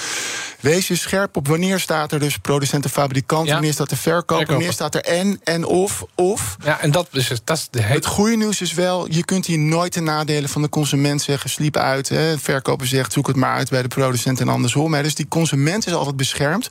wees 0.65 0.87
je 0.87 0.95
scherp 0.95 1.35
op 1.35 1.47
wanneer 1.47 1.79
staat 1.79 2.11
er 2.11 2.19
dus 2.19 2.37
producent 2.37 2.83
en 2.83 2.89
fabrikant, 2.89 3.47
ja. 3.47 3.53
wanneer 3.53 3.73
staat 3.73 3.91
er 3.91 3.97
verkoop, 3.97 4.47
wanneer 4.47 4.71
staat 4.71 4.95
er 4.95 5.01
en, 5.01 5.39
en 5.43 5.65
of, 5.65 6.05
of. 6.15 6.57
Ja, 6.63 6.81
en 6.81 6.91
dat 6.91 7.07
is, 7.11 7.31
dat 7.43 7.57
is 7.57 7.67
de 7.71 7.81
hele... 7.81 7.93
Het 7.93 8.05
goede 8.05 8.35
nieuws 8.35 8.61
is 8.61 8.73
wel, 8.73 9.11
je 9.11 9.25
kunt 9.25 9.45
hier 9.45 9.59
nooit 9.59 9.93
de 9.93 10.01
nadelen 10.01 10.49
van 10.49 10.61
de 10.61 10.69
consument 10.69 11.21
zeggen, 11.21 11.49
sliep 11.49 11.77
uit. 11.77 12.09
Hè. 12.09 12.37
Verkoper 12.37 12.87
zegt, 12.87 13.13
zoek 13.13 13.27
het 13.27 13.35
maar 13.35 13.55
uit 13.55 13.69
bij 13.69 13.81
de 13.81 13.87
producent 13.87 14.39
en 14.39 14.49
andersom. 14.49 14.93
Hè. 14.93 15.03
Dus 15.03 15.15
die 15.15 15.27
consument 15.27 15.87
is 15.87 15.93
altijd 15.93 16.17
beschermd. 16.17 16.69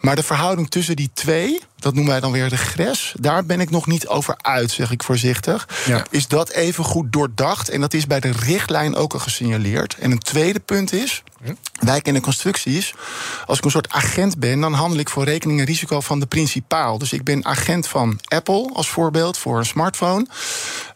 Maar 0.00 0.16
de 0.16 0.22
verhouding 0.22 0.70
tussen 0.70 0.96
die 0.96 1.10
twee, 1.14 1.60
dat 1.82 1.94
noemen 1.94 2.12
wij 2.12 2.20
dan 2.20 2.32
weer 2.32 2.48
de 2.48 2.56
gres. 2.56 3.14
Daar 3.20 3.44
ben 3.44 3.60
ik 3.60 3.70
nog 3.70 3.86
niet 3.86 4.08
over 4.08 4.34
uit, 4.40 4.70
zeg 4.70 4.90
ik 4.90 5.02
voorzichtig. 5.02 5.68
Ja. 5.86 6.04
Is 6.10 6.28
dat 6.28 6.50
even 6.50 6.84
goed 6.84 7.12
doordacht? 7.12 7.68
En 7.68 7.80
dat 7.80 7.94
is 7.94 8.06
bij 8.06 8.20
de 8.20 8.30
richtlijn 8.30 8.96
ook 8.96 9.12
al 9.12 9.18
gesignaleerd. 9.18 9.96
En 9.98 10.10
een 10.10 10.18
tweede 10.18 10.60
punt 10.60 10.92
is. 10.92 11.22
Wij 11.80 12.00
kennen 12.00 12.22
constructies. 12.22 12.94
Als 13.46 13.58
ik 13.58 13.64
een 13.64 13.70
soort 13.70 13.88
agent 13.88 14.38
ben, 14.38 14.60
dan 14.60 14.72
handel 14.72 14.98
ik 14.98 15.08
voor 15.08 15.24
rekening 15.24 15.58
en 15.60 15.64
risico 15.64 16.00
van 16.00 16.20
de 16.20 16.26
principaal. 16.26 16.98
Dus 16.98 17.12
ik 17.12 17.24
ben 17.24 17.44
agent 17.44 17.86
van 17.86 18.18
Apple 18.28 18.70
als 18.74 18.88
voorbeeld 18.88 19.38
voor 19.38 19.58
een 19.58 19.66
smartphone. 19.66 20.26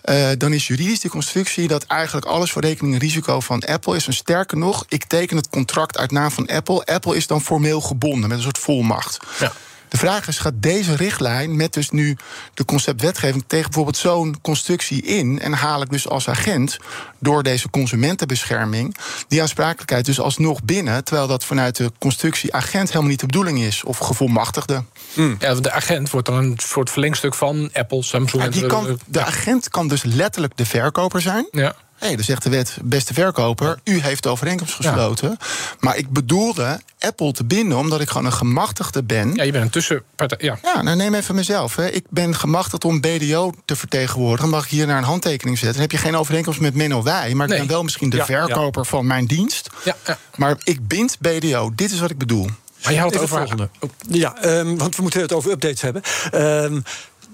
Uh, 0.04 0.28
dan 0.38 0.52
is 0.52 0.66
juridisch 0.66 1.00
de 1.00 1.08
constructie 1.08 1.69
dat 1.69 1.84
eigenlijk 1.84 2.26
alles 2.26 2.52
voor 2.52 2.62
rekening 2.62 2.94
en 2.94 3.00
risico 3.00 3.40
van 3.40 3.61
Apple 3.64 3.97
is. 3.97 4.06
En 4.06 4.14
sterker 4.14 4.59
nog, 4.59 4.85
ik 4.88 5.04
teken 5.04 5.37
het 5.37 5.49
contract 5.49 5.99
uit 5.99 6.11
naam 6.11 6.30
van 6.30 6.47
Apple. 6.47 6.85
Apple 6.85 7.16
is 7.16 7.26
dan 7.26 7.42
formeel 7.42 7.80
gebonden 7.80 8.28
met 8.28 8.38
een 8.38 8.44
soort 8.44 8.59
volmacht. 8.59 9.18
Ja. 9.38 9.52
De 9.94 10.00
vraag 10.00 10.28
is, 10.28 10.38
gaat 10.38 10.54
deze 10.56 10.96
richtlijn 10.96 11.56
met 11.56 11.72
dus 11.72 11.90
nu 11.90 12.16
de 12.54 12.64
conceptwetgeving 12.64 13.44
tegen 13.46 13.64
bijvoorbeeld 13.64 13.96
zo'n 13.96 14.40
constructie 14.42 15.02
in 15.02 15.40
en 15.40 15.52
haal 15.52 15.82
ik 15.82 15.90
dus 15.90 16.08
als 16.08 16.28
agent 16.28 16.76
door 17.18 17.42
deze 17.42 17.70
consumentenbescherming 17.70 18.96
die 19.28 19.40
aansprakelijkheid 19.40 20.04
dus 20.04 20.20
alsnog 20.20 20.62
binnen, 20.62 21.04
terwijl 21.04 21.26
dat 21.26 21.44
vanuit 21.44 21.76
de 21.76 21.92
constructie 21.98 22.54
agent 22.54 22.88
helemaal 22.88 23.10
niet 23.10 23.20
de 23.20 23.26
bedoeling 23.26 23.60
is 23.60 23.84
of 23.84 23.98
gevolmachtigde. 23.98 24.84
Mm. 25.12 25.36
Ja, 25.38 25.54
de 25.54 25.72
agent 25.72 26.10
wordt 26.10 26.26
dan 26.26 26.36
een 26.36 26.54
soort 26.56 26.90
verlengstuk 26.90 27.34
van 27.34 27.70
Apple, 27.72 28.02
Samsung. 28.02 28.42
Ja, 28.42 28.48
die 28.48 28.66
kan, 28.66 28.98
de 29.06 29.24
agent 29.24 29.68
kan 29.68 29.88
dus 29.88 30.02
letterlijk 30.02 30.56
de 30.56 30.66
verkoper 30.66 31.20
zijn. 31.20 31.48
Ja. 31.50 31.74
Hé, 32.04 32.11
hey, 32.11 32.18
dan 32.18 32.28
zegt 32.28 32.42
de 32.42 32.50
wet, 32.50 32.76
beste 32.82 33.14
verkoper, 33.14 33.78
u 33.84 34.00
heeft 34.00 34.23
de 34.23 34.28
overeenkomst 34.28 34.75
gesloten. 34.75 35.28
Ja. 35.28 35.46
Maar 35.80 35.96
ik 35.96 36.11
bedoelde 36.11 36.80
Apple 36.99 37.32
te 37.32 37.44
binden 37.44 37.78
omdat 37.78 38.00
ik 38.00 38.08
gewoon 38.08 38.26
een 38.26 38.32
gemachtigde 38.32 39.02
ben. 39.02 39.34
Ja, 39.34 39.42
je 39.42 39.52
bent 39.52 39.64
een 39.64 39.70
tussenpartij. 39.70 40.38
Ja, 40.40 40.58
ja 40.62 40.82
nou 40.82 40.96
neem 40.96 41.14
even 41.14 41.34
mezelf. 41.34 41.76
Hè. 41.76 41.90
Ik 41.90 42.04
ben 42.08 42.34
gemachtigd 42.34 42.84
om 42.84 43.00
BDO 43.00 43.52
te 43.64 43.76
vertegenwoordigen. 43.76 44.50
Mag 44.50 44.64
ik 44.64 44.70
hier 44.70 44.87
naar 44.87 44.99
een 44.99 45.04
handtekening 45.04 45.58
zetten? 45.58 45.80
Dan 45.80 45.90
heb 45.90 46.00
je 46.00 46.06
geen 46.06 46.16
overeenkomst 46.16 46.61
met 46.61 46.75
Menno 46.75 47.02
Wij, 47.02 47.34
maar 47.34 47.49
nee. 47.49 47.56
ik 47.56 47.62
ben 47.66 47.73
wel 47.73 47.82
misschien 47.82 48.11
de 48.11 48.16
ja, 48.16 48.25
verkoper 48.25 48.82
ja. 48.82 48.88
van 48.88 49.06
mijn 49.06 49.26
dienst. 49.26 49.70
Ja, 49.84 49.96
maar 50.37 50.56
ik 50.62 50.88
bind 50.88 51.18
BDO. 51.18 51.73
Dit 51.75 51.92
is 51.92 52.00
wat 52.00 52.11
ik 52.11 52.18
bedoel. 52.18 52.49
Maar 52.82 52.92
je 52.92 52.99
houdt 52.99 53.14
het 53.14 53.23
over 53.23 53.37
volgende. 53.37 53.68
Oh, 53.80 53.90
ja, 54.08 54.44
um, 54.44 54.78
want 54.78 54.96
we 54.96 55.02
moeten 55.02 55.20
het 55.20 55.32
over 55.32 55.50
updates 55.50 55.80
hebben. 55.80 56.02
Um, 56.34 56.82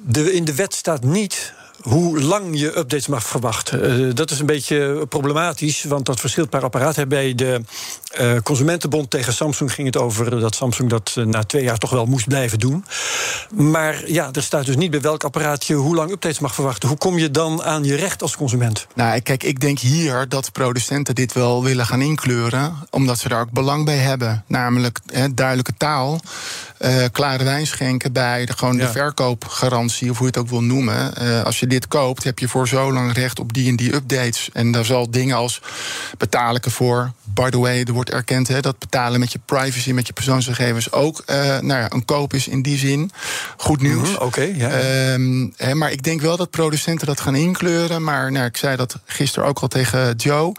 de, 0.07 0.33
in 0.33 0.45
de 0.45 0.55
wet 0.55 0.75
staat 0.75 1.03
niet 1.03 1.53
hoe 1.81 2.21
lang 2.21 2.59
je 2.59 2.67
updates 2.67 3.07
mag 3.07 3.27
verwachten. 3.27 4.15
dat 4.15 4.31
is 4.31 4.39
een 4.39 4.47
beetje 4.47 5.07
problematisch, 5.09 5.85
want 5.85 6.07
dat 6.07 6.21
verschilt 6.21 6.51
per 6.51 6.63
apparaat. 6.63 7.09
Bij 7.09 7.35
de 7.35 7.61
Consumentenbond 8.43 9.11
tegen 9.11 9.33
Samsung 9.33 9.73
ging 9.73 9.87
het 9.87 9.97
over 9.97 10.41
dat 10.41 10.55
Samsung 10.55 10.91
dat 10.91 11.17
na 11.25 11.45
twee 11.45 11.63
jaar 11.63 11.79
toch 11.79 11.91
wel 11.91 12.07
moest 12.07 12.29
blijven 12.29 12.59
doen. 12.59 12.85
Maar 13.51 14.11
ja, 14.11 14.29
er 14.33 14.43
staat 14.43 14.67
dus 14.67 14.77
niet 14.77 14.91
bij 14.91 15.01
welk 15.01 15.25
apparaat 15.25 15.65
je 15.65 15.75
hoe 15.75 15.95
lang 15.95 16.11
updates 16.11 16.39
mag 16.39 16.55
verwachten. 16.55 16.89
Hoe 16.89 16.99
kom 16.99 17.19
je 17.19 17.31
dan 17.31 17.63
aan 17.63 17.85
je 17.85 17.95
recht 17.95 18.23
als 18.23 18.37
consument? 18.37 18.87
Nou, 18.95 19.21
kijk, 19.21 19.43
ik 19.43 19.61
denk 19.61 19.79
hier 19.79 20.29
dat 20.29 20.53
producenten 20.53 21.15
dit 21.15 21.33
wel 21.33 21.65
willen 21.65 21.87
gaan 21.87 22.03
inkleuren, 22.03 22.77
omdat 22.91 23.19
ze 23.19 23.29
daar 23.29 23.41
ook 23.41 23.51
belang 23.51 23.85
bij 23.85 23.97
hebben. 23.97 24.45
Namelijk 24.47 24.99
duidelijke 25.35 25.75
taal 25.77 26.21
klare 27.13 27.45
wijn 27.45 27.67
schenken 27.67 28.13
bij 28.13 28.47
de, 28.47 28.53
gewoon 28.53 28.77
de 28.77 28.89
verkoopgarantie, 28.89 30.11
of 30.11 30.19
hoe 30.19 30.27
je 30.27 30.33
het 30.33 30.43
ook 30.43 30.51
wil 30.51 30.63
noemen. 30.63 31.15
Als 31.45 31.61
je 31.61 31.67
dit 31.71 31.89
koopt, 31.89 32.25
heb 32.25 32.39
je 32.39 32.49
voor 32.49 32.69
zo 32.69 32.93
lang 32.93 33.13
recht 33.13 33.39
op 33.39 33.53
die 33.53 33.69
en 33.69 33.77
die 33.77 33.95
updates. 33.95 34.49
En 34.53 34.73
daar 34.73 34.85
zal 34.85 35.11
dingen 35.11 35.37
als 35.37 35.61
betaal 36.19 36.55
ik 36.55 36.65
ervoor. 36.65 37.13
By 37.35 37.51
the 37.51 37.59
way, 37.59 37.83
er 37.83 37.93
wordt 37.93 38.11
erkend 38.11 38.49
hè, 38.49 38.61
dat 38.61 38.79
betalen 38.79 39.21
met 39.21 39.33
je 39.33 39.41
privacy, 39.45 39.93
met 39.93 40.07
je 40.07 40.13
persoonsgegevens 40.13 40.93
ook 40.93 41.23
uh, 41.27 41.37
nou 41.37 41.81
ja, 41.81 41.93
een 41.93 42.05
koop 42.05 42.35
is 42.35 42.49
in 42.49 42.63
die 42.63 42.79
zin. 42.79 43.11
Goed 43.57 43.83
nieuws. 43.83 44.09
Mm 44.11 44.17
Oké, 44.17 44.43
ja. 44.55 45.13
Um, 45.13 45.53
hè, 45.57 45.75
maar 45.75 45.93
ik 45.93 46.03
denk 46.03 46.21
wel 46.21 46.37
dat 46.37 46.51
producenten 46.51 47.07
dat 47.07 47.21
gaan 47.21 47.35
inkleuren. 47.35 48.03
Maar 48.05 48.33
nou, 48.33 48.47
ik 48.47 48.57
zei 48.57 48.77
dat 48.77 48.99
gisteren 49.05 49.49
ook 49.49 49.59
al 49.59 49.69
tegen 49.69 50.15
Joe. 50.17 50.55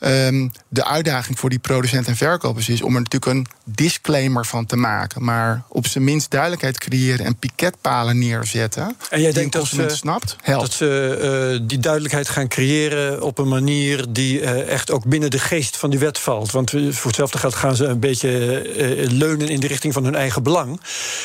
Um, 0.00 0.52
de 0.68 0.84
uitdaging 0.84 1.38
voor 1.38 1.50
die 1.50 1.58
producenten 1.58 2.10
en 2.10 2.16
verkopers 2.16 2.68
is 2.68 2.82
om 2.82 2.94
er 2.94 3.02
natuurlijk 3.02 3.32
een 3.32 3.46
disclaimer 3.64 4.46
van 4.46 4.66
te 4.66 4.76
maken. 4.76 5.24
Maar 5.24 5.62
op 5.68 5.86
zijn 5.86 6.04
minst 6.04 6.30
duidelijkheid 6.30 6.78
creëren 6.78 7.26
en 7.26 7.36
piketpalen 7.36 8.18
neerzetten. 8.18 8.96
En 9.10 9.20
jij 9.20 9.32
denkt 9.32 9.52
dat 9.52 9.66
ze, 9.66 9.88
snapt, 9.88 10.36
dat 10.44 10.72
ze 10.72 11.58
uh, 11.60 11.68
die 11.68 11.78
duidelijkheid 11.78 12.28
gaan 12.28 12.48
creëren 12.48 13.22
op 13.22 13.38
een 13.38 13.48
manier 13.48 14.04
die 14.08 14.40
uh, 14.40 14.68
echt 14.68 14.90
ook 14.90 15.04
binnen 15.04 15.30
de 15.30 15.38
geest 15.38 15.76
van 15.76 15.90
die 15.90 15.98
wet 15.98 16.15
valt. 16.18 16.50
Want 16.50 16.70
voor 16.70 17.06
hetzelfde 17.06 17.38
geld 17.38 17.54
gaan 17.54 17.76
ze 17.76 17.84
een 17.84 18.00
beetje 18.00 18.28
uh, 18.76 19.10
leunen 19.10 19.48
in 19.48 19.60
de 19.60 19.66
richting 19.66 19.92
van 19.92 20.04
hun 20.04 20.14
eigen 20.14 20.42
belang. 20.42 20.80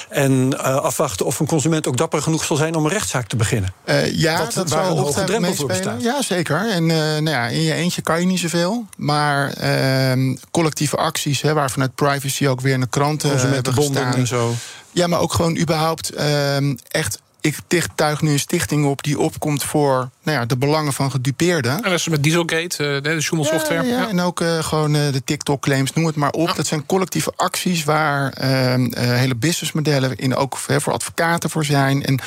En 0.10 0.60
afwachten 0.83 1.25
of 1.25 1.39
een 1.39 1.48
consument 1.48 1.88
ook 1.88 1.98
dapper 1.98 2.21
genoeg 2.21 2.43
zal 2.43 2.57
zijn 2.57 2.75
om 2.75 2.86
een 2.86 2.91
rechtszaak 2.91 3.27
te 3.27 3.36
beginnen. 3.36 3.74
ja, 4.13 4.38
dat, 4.38 4.53
dat 4.53 4.69
zou 4.69 4.91
een 4.91 4.98
hoge 4.98 5.24
drempel 5.24 5.53
voor 5.53 5.67
bestaan. 5.67 6.01
Ja, 6.01 6.21
zeker. 6.21 6.69
En 6.69 6.86
nou 6.86 7.29
ja, 7.29 7.48
in 7.48 7.62
je 7.62 7.74
eentje 7.74 8.01
kan 8.01 8.19
je 8.19 8.25
niet 8.25 8.39
zoveel. 8.39 8.86
Maar 8.98 9.53
ehm, 9.53 10.36
collectieve 10.51 10.98
acties, 10.98 11.41
hè, 11.41 11.53
waar 11.53 11.71
vanuit 11.71 11.95
privacy 11.95 12.48
ook 12.48 12.62
weer 12.62 12.74
in 12.74 12.79
de 12.79 12.88
kranten 12.88 13.39
gestaan. 13.39 14.13
En 14.13 14.27
zo. 14.27 14.53
Ja, 14.91 15.07
maar 15.07 15.19
ook 15.19 15.33
gewoon 15.33 15.57
überhaupt 15.57 16.17
uh, 16.17 16.57
echt 16.88 17.19
ik 17.41 17.57
tuig 17.95 18.21
nu 18.21 18.31
een 18.31 18.39
stichting 18.39 18.86
op 18.86 19.03
die 19.03 19.19
opkomt 19.19 19.63
voor 19.63 20.10
nou 20.24 20.38
ja, 20.38 20.45
de 20.45 20.57
belangen 20.57 20.93
van 20.93 21.12
gedupeerden. 21.12 21.71
En 21.71 21.81
dat 21.81 21.91
is 21.91 22.07
met 22.07 22.24
Dieselgate, 22.24 22.83
uh, 22.83 23.01
de 23.01 23.21
Schumel 23.21 23.45
Software. 23.45 23.88
Ja, 23.88 24.10
en 24.10 24.19
ook 24.19 24.41
uh, 24.41 24.63
gewoon 24.63 24.95
uh, 24.95 25.12
de 25.12 25.24
TikTok-claims, 25.24 25.93
noem 25.93 26.05
het 26.05 26.15
maar 26.15 26.31
op. 26.31 26.55
Dat 26.55 26.67
zijn 26.67 26.86
collectieve 26.86 27.33
acties 27.36 27.83
waar 27.83 28.31
ehm, 28.31 28.91
hele 28.98 29.36
businessmodellen 29.36 30.15
in 30.15 30.36
ook 30.36 30.57
voor 30.57 30.93
advocaten 30.93 31.50
voor 31.50 31.65
zijn. 31.65 32.05
En 32.05 32.19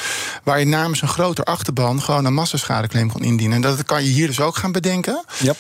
waar 0.43 0.59
je 0.59 0.65
namens 0.65 1.03
een 1.03 1.09
groter 1.09 1.45
achterban 1.45 2.03
gewoon 2.03 2.25
een 2.25 2.35
massaschadeclaim 2.35 3.13
kan 3.13 3.23
indienen. 3.23 3.55
En 3.55 3.61
dat 3.61 3.85
kan 3.85 4.05
je 4.05 4.11
hier 4.11 4.27
dus 4.27 4.41
ook 4.41 4.57
gaan 4.57 4.73
bedenken. 4.73 5.25
Yep. 5.39 5.57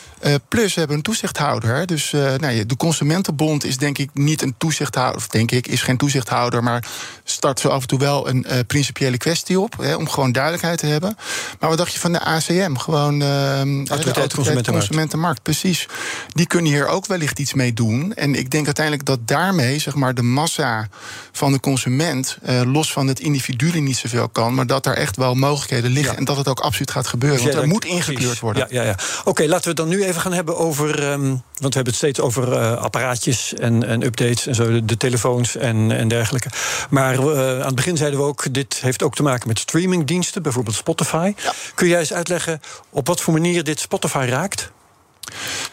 plus 0.48 0.74
we 0.74 0.78
hebben 0.78 0.96
een 0.96 1.02
toezichthouder. 1.02 1.86
Dus 1.86 2.10
nou, 2.38 2.66
de 2.66 2.76
Consumentenbond 2.76 3.64
is 3.64 3.76
denk 3.76 3.98
ik 3.98 4.10
niet 4.12 4.42
een 4.42 4.54
toezichthouder, 4.58 5.16
of 5.16 5.28
denk 5.28 5.50
ik, 5.50 5.66
is 5.66 5.82
geen 5.82 5.96
toezichthouder, 5.96 6.62
maar 6.62 6.84
start 7.24 7.60
zo 7.60 7.68
af 7.68 7.80
en 7.80 7.88
toe 7.88 7.98
wel 7.98 8.28
een 8.28 8.46
principiële 8.66 9.16
kwestie 9.16 9.43
op, 9.50 9.76
hè, 9.80 9.94
om 9.94 10.08
gewoon 10.08 10.32
duidelijkheid 10.32 10.78
te 10.78 10.86
hebben. 10.86 11.16
Maar 11.60 11.68
wat 11.68 11.78
dacht 11.78 11.92
je 11.92 11.98
van 11.98 12.12
de 12.12 12.20
ACM? 12.20 12.74
Gewoon 12.74 13.20
uh, 13.20 13.28
Autoriteit, 13.28 13.90
Autoriteit 13.90 14.34
Consumentenmarkt. 14.34 14.86
Consumentenmarkt. 14.86 15.42
Precies. 15.42 15.88
Die 16.28 16.46
kunnen 16.46 16.72
hier 16.72 16.86
ook 16.86 17.06
wellicht 17.06 17.38
iets 17.38 17.54
mee 17.54 17.72
doen. 17.72 18.14
En 18.14 18.34
ik 18.34 18.50
denk 18.50 18.64
uiteindelijk 18.64 19.06
dat 19.06 19.18
daarmee 19.28 19.78
zeg 19.78 19.94
maar, 19.94 20.14
de 20.14 20.22
massa 20.22 20.88
van 21.32 21.52
de 21.52 21.60
consument, 21.60 22.38
uh, 22.48 22.60
los 22.72 22.92
van 22.92 23.06
het 23.06 23.20
individu 23.20 23.80
niet 23.80 23.96
zoveel 23.96 24.28
kan, 24.28 24.54
maar 24.54 24.66
dat 24.66 24.86
er 24.86 24.96
echt 24.96 25.16
wel 25.16 25.34
mogelijkheden 25.34 25.90
liggen 25.90 26.12
ja. 26.12 26.18
en 26.18 26.24
dat 26.24 26.36
het 26.36 26.48
ook 26.48 26.60
absoluut 26.60 26.90
gaat 26.90 27.06
gebeuren. 27.06 27.42
Want 27.42 27.54
er 27.54 27.66
moet 27.66 27.84
ingekleurd 27.84 28.40
worden. 28.40 28.66
Ja, 28.70 28.82
ja, 28.82 28.88
ja. 28.88 28.96
Oké, 29.24 29.42
laten 29.42 29.62
we 29.62 29.68
het 29.68 29.76
dan 29.76 29.88
nu 29.88 30.04
even 30.04 30.20
gaan 30.20 30.32
hebben 30.32 30.56
over. 30.56 31.12
Um, 31.12 31.42
want 31.60 31.74
we 31.74 31.80
hebben 31.82 31.92
het 31.92 31.94
steeds 31.94 32.20
over 32.20 32.52
uh, 32.52 32.72
apparaatjes 32.72 33.54
en, 33.54 33.86
en, 33.86 34.02
updates 34.02 34.46
en 34.46 34.54
zo, 34.54 34.70
de, 34.70 34.84
de 34.84 34.96
telefoons 34.96 35.56
en, 35.56 35.90
en 35.92 36.08
dergelijke. 36.08 36.48
Maar 36.90 37.18
aan 37.18 37.66
het 37.66 37.74
begin 37.74 37.96
zeiden 37.96 38.18
we 38.18 38.24
ook, 38.26 38.54
dit 38.54 38.74
heeft 38.80 39.02
ook 39.02 39.14
te 39.14 39.22
maken 39.22 39.33
met 39.46 39.58
streamingdiensten, 39.58 40.42
bijvoorbeeld 40.42 40.76
Spotify. 40.76 41.34
Kun 41.74 41.88
jij 41.88 41.98
eens 41.98 42.12
uitleggen 42.12 42.60
op 42.90 43.06
wat 43.06 43.20
voor 43.20 43.32
manier 43.32 43.64
dit 43.64 43.80
Spotify 43.80 44.26
raakt? 44.28 44.70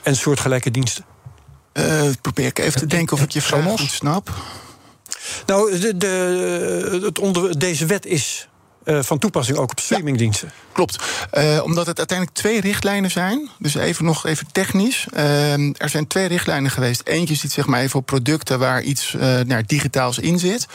En 0.02 0.16
soortgelijke 0.16 0.72
diensten? 0.72 1.06
Uh, 1.74 2.02
probeer 2.22 2.46
ik 2.46 2.60
even 2.60 2.80
te 2.80 2.86
denken 2.86 3.18
of 3.18 3.24
ik 3.24 3.32
je 3.32 3.42
vraag 3.42 3.80
goed 3.80 3.92
snap. 3.92 4.34
Nou, 5.46 5.80
de, 5.80 5.98
de, 5.98 7.00
het 7.04 7.20
onder, 7.20 7.60
deze 7.60 7.86
wet 7.86 8.06
is 8.06 8.48
uh, 8.86 9.00
van 9.02 9.20
toepassing 9.20 9.58
ook 9.58 9.72
op 9.72 9.80
streamingdiensten. 9.80 10.48
Ja, 10.48 10.54
klopt. 10.72 11.04
Uh, 11.34 11.64
omdat 11.64 11.86
het 11.86 11.98
uiteindelijk 11.98 12.38
twee 12.38 12.62
richtlijnen 12.62 13.12
zijn. 13.12 13.50
Dus 13.60 13.76
even 13.76 14.06
nog 14.06 14.26
even 14.26 14.48
technisch. 14.52 15.06
Uh, 15.14 15.54
er 15.54 15.90
zijn 15.90 16.08
twee 16.08 16.28
richtlijnen 16.28 16.72
geweest. 16.72 17.02
Eentje 17.06 17.36
ziet 17.36 17.52
zeg 17.52 17.66
maar 17.66 17.82
even 17.82 18.00
op 18.00 18.06
producten 18.06 18.60
waar 18.60 18.82
iets 18.82 19.16
nou, 19.46 19.64
digitaals 19.66 20.20
in 20.20 20.40
zit. 20.40 20.68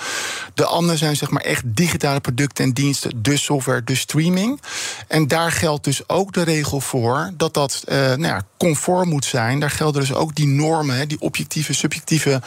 De 0.55 0.65
andere 0.65 0.99
zijn 0.99 1.17
zeg 1.17 1.31
maar 1.31 1.43
echt 1.43 1.63
digitale 1.67 2.21
producten 2.21 2.65
en 2.65 2.73
diensten, 2.73 3.23
dus 3.23 3.45
software, 3.45 3.85
dus 3.85 4.01
streaming. 4.01 4.61
En 5.09 5.27
daar 5.27 5.53
geldt 5.53 5.85
dus 5.85 6.09
ook 6.09 6.33
de 6.33 6.43
regel 6.43 6.81
voor 6.81 7.31
dat 7.37 7.55
dat 7.55 7.83
nou 7.87 8.23
ja, 8.23 8.43
conform 8.57 9.09
moet 9.09 9.25
zijn. 9.25 9.61
Daar 9.61 9.71
gelden 9.71 10.01
dus 10.01 10.15
ook 10.15 10.35
die 10.35 10.47
normen, 10.47 11.09
die 11.09 11.21
objectieve, 11.21 11.75
subjectieve 11.75 12.43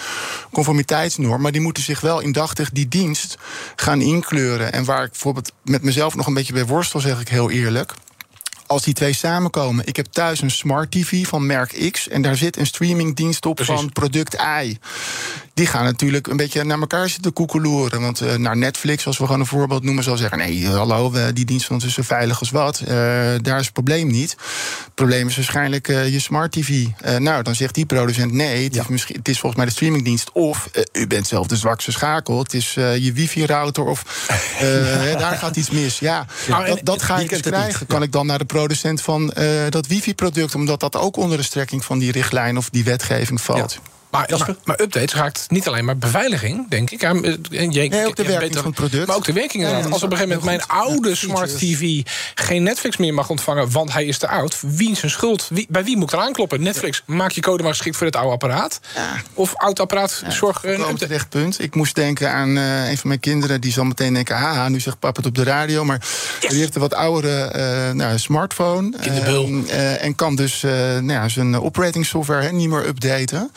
conformiteitsnormen. 0.52 1.42
Maar 1.42 1.52
die 1.52 1.62
moeten 1.62 1.84
zich 1.84 2.02
wel 2.02 2.20
indachtig 2.20 2.70
die 2.72 2.88
dienst 2.88 3.38
gaan 3.76 4.02
inkleuren. 4.02 4.74
En 4.74 4.86
waar 4.86 5.04
ik 5.04 5.12
bijvoorbeeld 5.12 5.49
met 5.64 5.84
mezelf 5.84 6.16
nog 6.16 6.28
een 6.28 6.34
beetje 6.34 6.54
bij 6.54 6.66
worstel, 6.66 7.00
zeg 7.00 7.22
ik 7.22 7.28
heel 7.28 7.50
eerlijk 7.50 7.94
als 8.70 8.84
die 8.84 8.94
twee 8.94 9.14
samenkomen. 9.14 9.86
Ik 9.88 9.96
heb 9.96 10.06
thuis 10.06 10.42
een 10.42 10.52
smart 10.52 10.92
TV 10.92 11.28
van 11.28 11.46
merk 11.46 11.92
X 11.92 12.08
en 12.08 12.22
daar 12.22 12.36
zit 12.36 12.58
een 12.58 12.66
streamingdienst 12.66 13.46
op 13.46 13.64
van 13.64 13.92
product 13.92 14.34
Y. 14.34 14.78
Die 15.60 15.68
gaan 15.68 15.84
natuurlijk 15.84 16.28
een 16.28 16.38
beetje 16.38 16.64
naar 16.64 16.80
elkaar 16.80 17.10
zitten 17.10 17.34
koekeloeren. 17.34 18.02
Want 18.02 18.22
uh, 18.22 18.36
naar 18.36 18.58
Netflix, 18.58 19.06
als 19.06 19.18
we 19.18 19.26
gewoon 19.26 19.40
een 19.40 19.46
voorbeeld 19.46 19.84
noemen, 19.84 20.04
zal 20.04 20.18
zeggen: 20.18 20.38
nee, 20.38 20.68
hallo, 20.68 21.14
die 21.34 21.46
dienst 21.46 21.66
van 21.66 21.76
ons 21.76 21.86
is 21.86 21.94
zo 21.94 22.02
veilig 22.02 22.40
als 22.40 22.50
wat. 22.50 22.82
Uh, 22.82 22.88
daar 23.42 23.60
is 23.60 23.64
het 23.64 23.74
probleem 23.74 24.08
niet. 24.08 24.32
Het 24.32 24.94
probleem 24.94 25.28
is 25.28 25.36
waarschijnlijk 25.36 25.88
uh, 25.88 26.12
je 26.12 26.20
smart 26.20 26.52
TV. 26.52 26.86
nou, 27.18 27.44
dan 27.44 27.56
zegt 27.56 27.74
die 27.76 27.86
producent: 27.86 28.32
nee, 28.32 28.64
het, 28.64 28.74
ja. 28.74 28.82
is 28.82 28.88
misschien, 28.88 29.16
het 29.16 29.28
is 29.28 29.40
volgens 29.40 29.56
mij 29.56 29.66
de 29.66 29.76
streamingdienst. 29.76 30.32
Of 30.32 30.70
u 30.94 31.08
bent 31.08 31.28
zelf 31.28 31.48
de 31.48 31.56
zwakste 31.56 31.92
schakel. 31.92 32.40
Het 32.40 32.54
is 32.54 32.74
je 32.74 33.12
wifi-router. 33.14 33.86
Of 33.86 34.28
daar 35.18 35.38
gaat 35.38 35.56
iets 35.56 35.70
mis. 35.70 36.00
Ja, 36.00 36.26
ja. 36.48 36.64
dat, 36.64 36.80
dat 36.84 37.02
ga 37.02 37.18
ik 37.18 37.30
dus 37.30 37.42
krijgen. 37.42 37.88
Kan 37.88 38.04
ik 38.04 38.12
dan 38.12 38.26
naar 38.26 38.40
de 38.40 38.46
producent 38.46 39.02
van 39.02 39.34
dat 39.70 39.88
wifi-product, 39.88 40.56
omdat 40.56 40.80
dat 40.80 40.96
ook 40.96 41.18
onder 41.18 41.38
de 41.38 41.44
strekking 41.44 41.86
van 41.86 42.00
die 42.00 42.12
richtlijn 42.12 42.58
of 42.58 42.70
die 42.70 42.84
wetgeving 42.84 43.42
valt. 43.42 43.80
Maar, 44.10 44.30
maar, 44.38 44.56
maar, 44.64 44.80
updates 44.82 45.14
raakt 45.14 45.46
niet 45.50 45.68
alleen 45.68 45.86
maar 45.86 45.98
beveiliging, 45.98 46.70
denk 46.70 46.92
ik. 46.92 47.04
En 47.04 47.22
je, 47.50 47.70
nee, 47.70 48.08
ook 48.08 48.16
de 48.16 48.24
werking 48.24 48.40
beter, 48.40 48.62
van 48.62 48.66
het 48.66 48.80
product. 48.80 49.08
Maar 49.08 49.16
ook 49.16 49.26
de 49.26 49.34
werking 49.34 49.64
inderdaad. 49.64 49.86
Ja, 49.86 49.94
Als 49.94 50.04
op 50.04 50.12
een 50.12 50.18
gegeven 50.18 50.40
moment 50.40 50.68
mijn 50.68 50.80
oude 50.80 51.16
smart 51.16 51.58
TV 51.58 52.02
geen 52.36 52.64
Netflix 52.64 52.98
meer 52.98 53.14
mag 53.14 53.30
ontvangen, 53.30 53.72
want 53.72 53.94
hij 53.94 54.06
is 54.06 54.18
te 54.18 54.28
oud. 54.28 54.58
Wie 54.62 54.92
is 54.92 55.00
zijn 55.00 55.12
schuld? 55.12 55.48
Wie, 55.50 55.66
bij 55.70 55.84
wie 55.84 55.98
moet 55.98 56.14
ik 56.14 56.20
eraan 56.20 56.34
kloppen? 56.34 56.62
Netflix, 56.62 57.04
maak 57.06 57.32
je 57.32 57.42
code 57.42 57.64
maar 57.64 57.72
geschikt 57.72 57.98
voor 57.98 58.06
het 58.06 58.16
oude 58.16 58.32
apparaat. 58.32 58.80
Of 59.34 59.56
oud 59.56 59.80
apparaat, 59.80 60.24
zorg 60.28 60.64
een 60.64 60.72
update. 60.72 60.98
terecht 60.98 61.30
punt. 61.30 61.62
Ik 61.62 61.76
moest 61.76 61.96
denken 61.96 62.32
aan 62.32 62.58
uh, 62.58 62.90
een 62.90 62.98
van 62.98 63.08
mijn 63.08 63.20
kinderen, 63.20 63.62
die 63.62 63.72
zal 63.72 63.84
meteen 63.84 64.14
denken: 64.14 64.36
haha, 64.36 64.70
nu 64.70 64.80
zegt 64.80 65.00
papa 65.00 65.18
het 65.18 65.26
op 65.26 65.36
de 65.36 65.44
radio. 65.44 65.86
Maar 65.86 66.02
yes. 66.40 66.50
die 66.50 66.60
heeft 66.60 66.76
een 66.76 66.82
wat 66.82 66.94
oudere 66.94 67.54
uh, 67.56 67.94
nou, 67.94 68.18
smartphone. 68.18 68.98
Uh, 69.06 70.04
en 70.04 70.16
kan 70.16 70.36
dus 70.36 70.62
nou, 71.02 71.30
zijn 71.30 71.60
operating 71.60 72.06
software 72.06 72.52
niet 72.52 72.70
meer 72.70 72.88
updaten. 72.88 73.52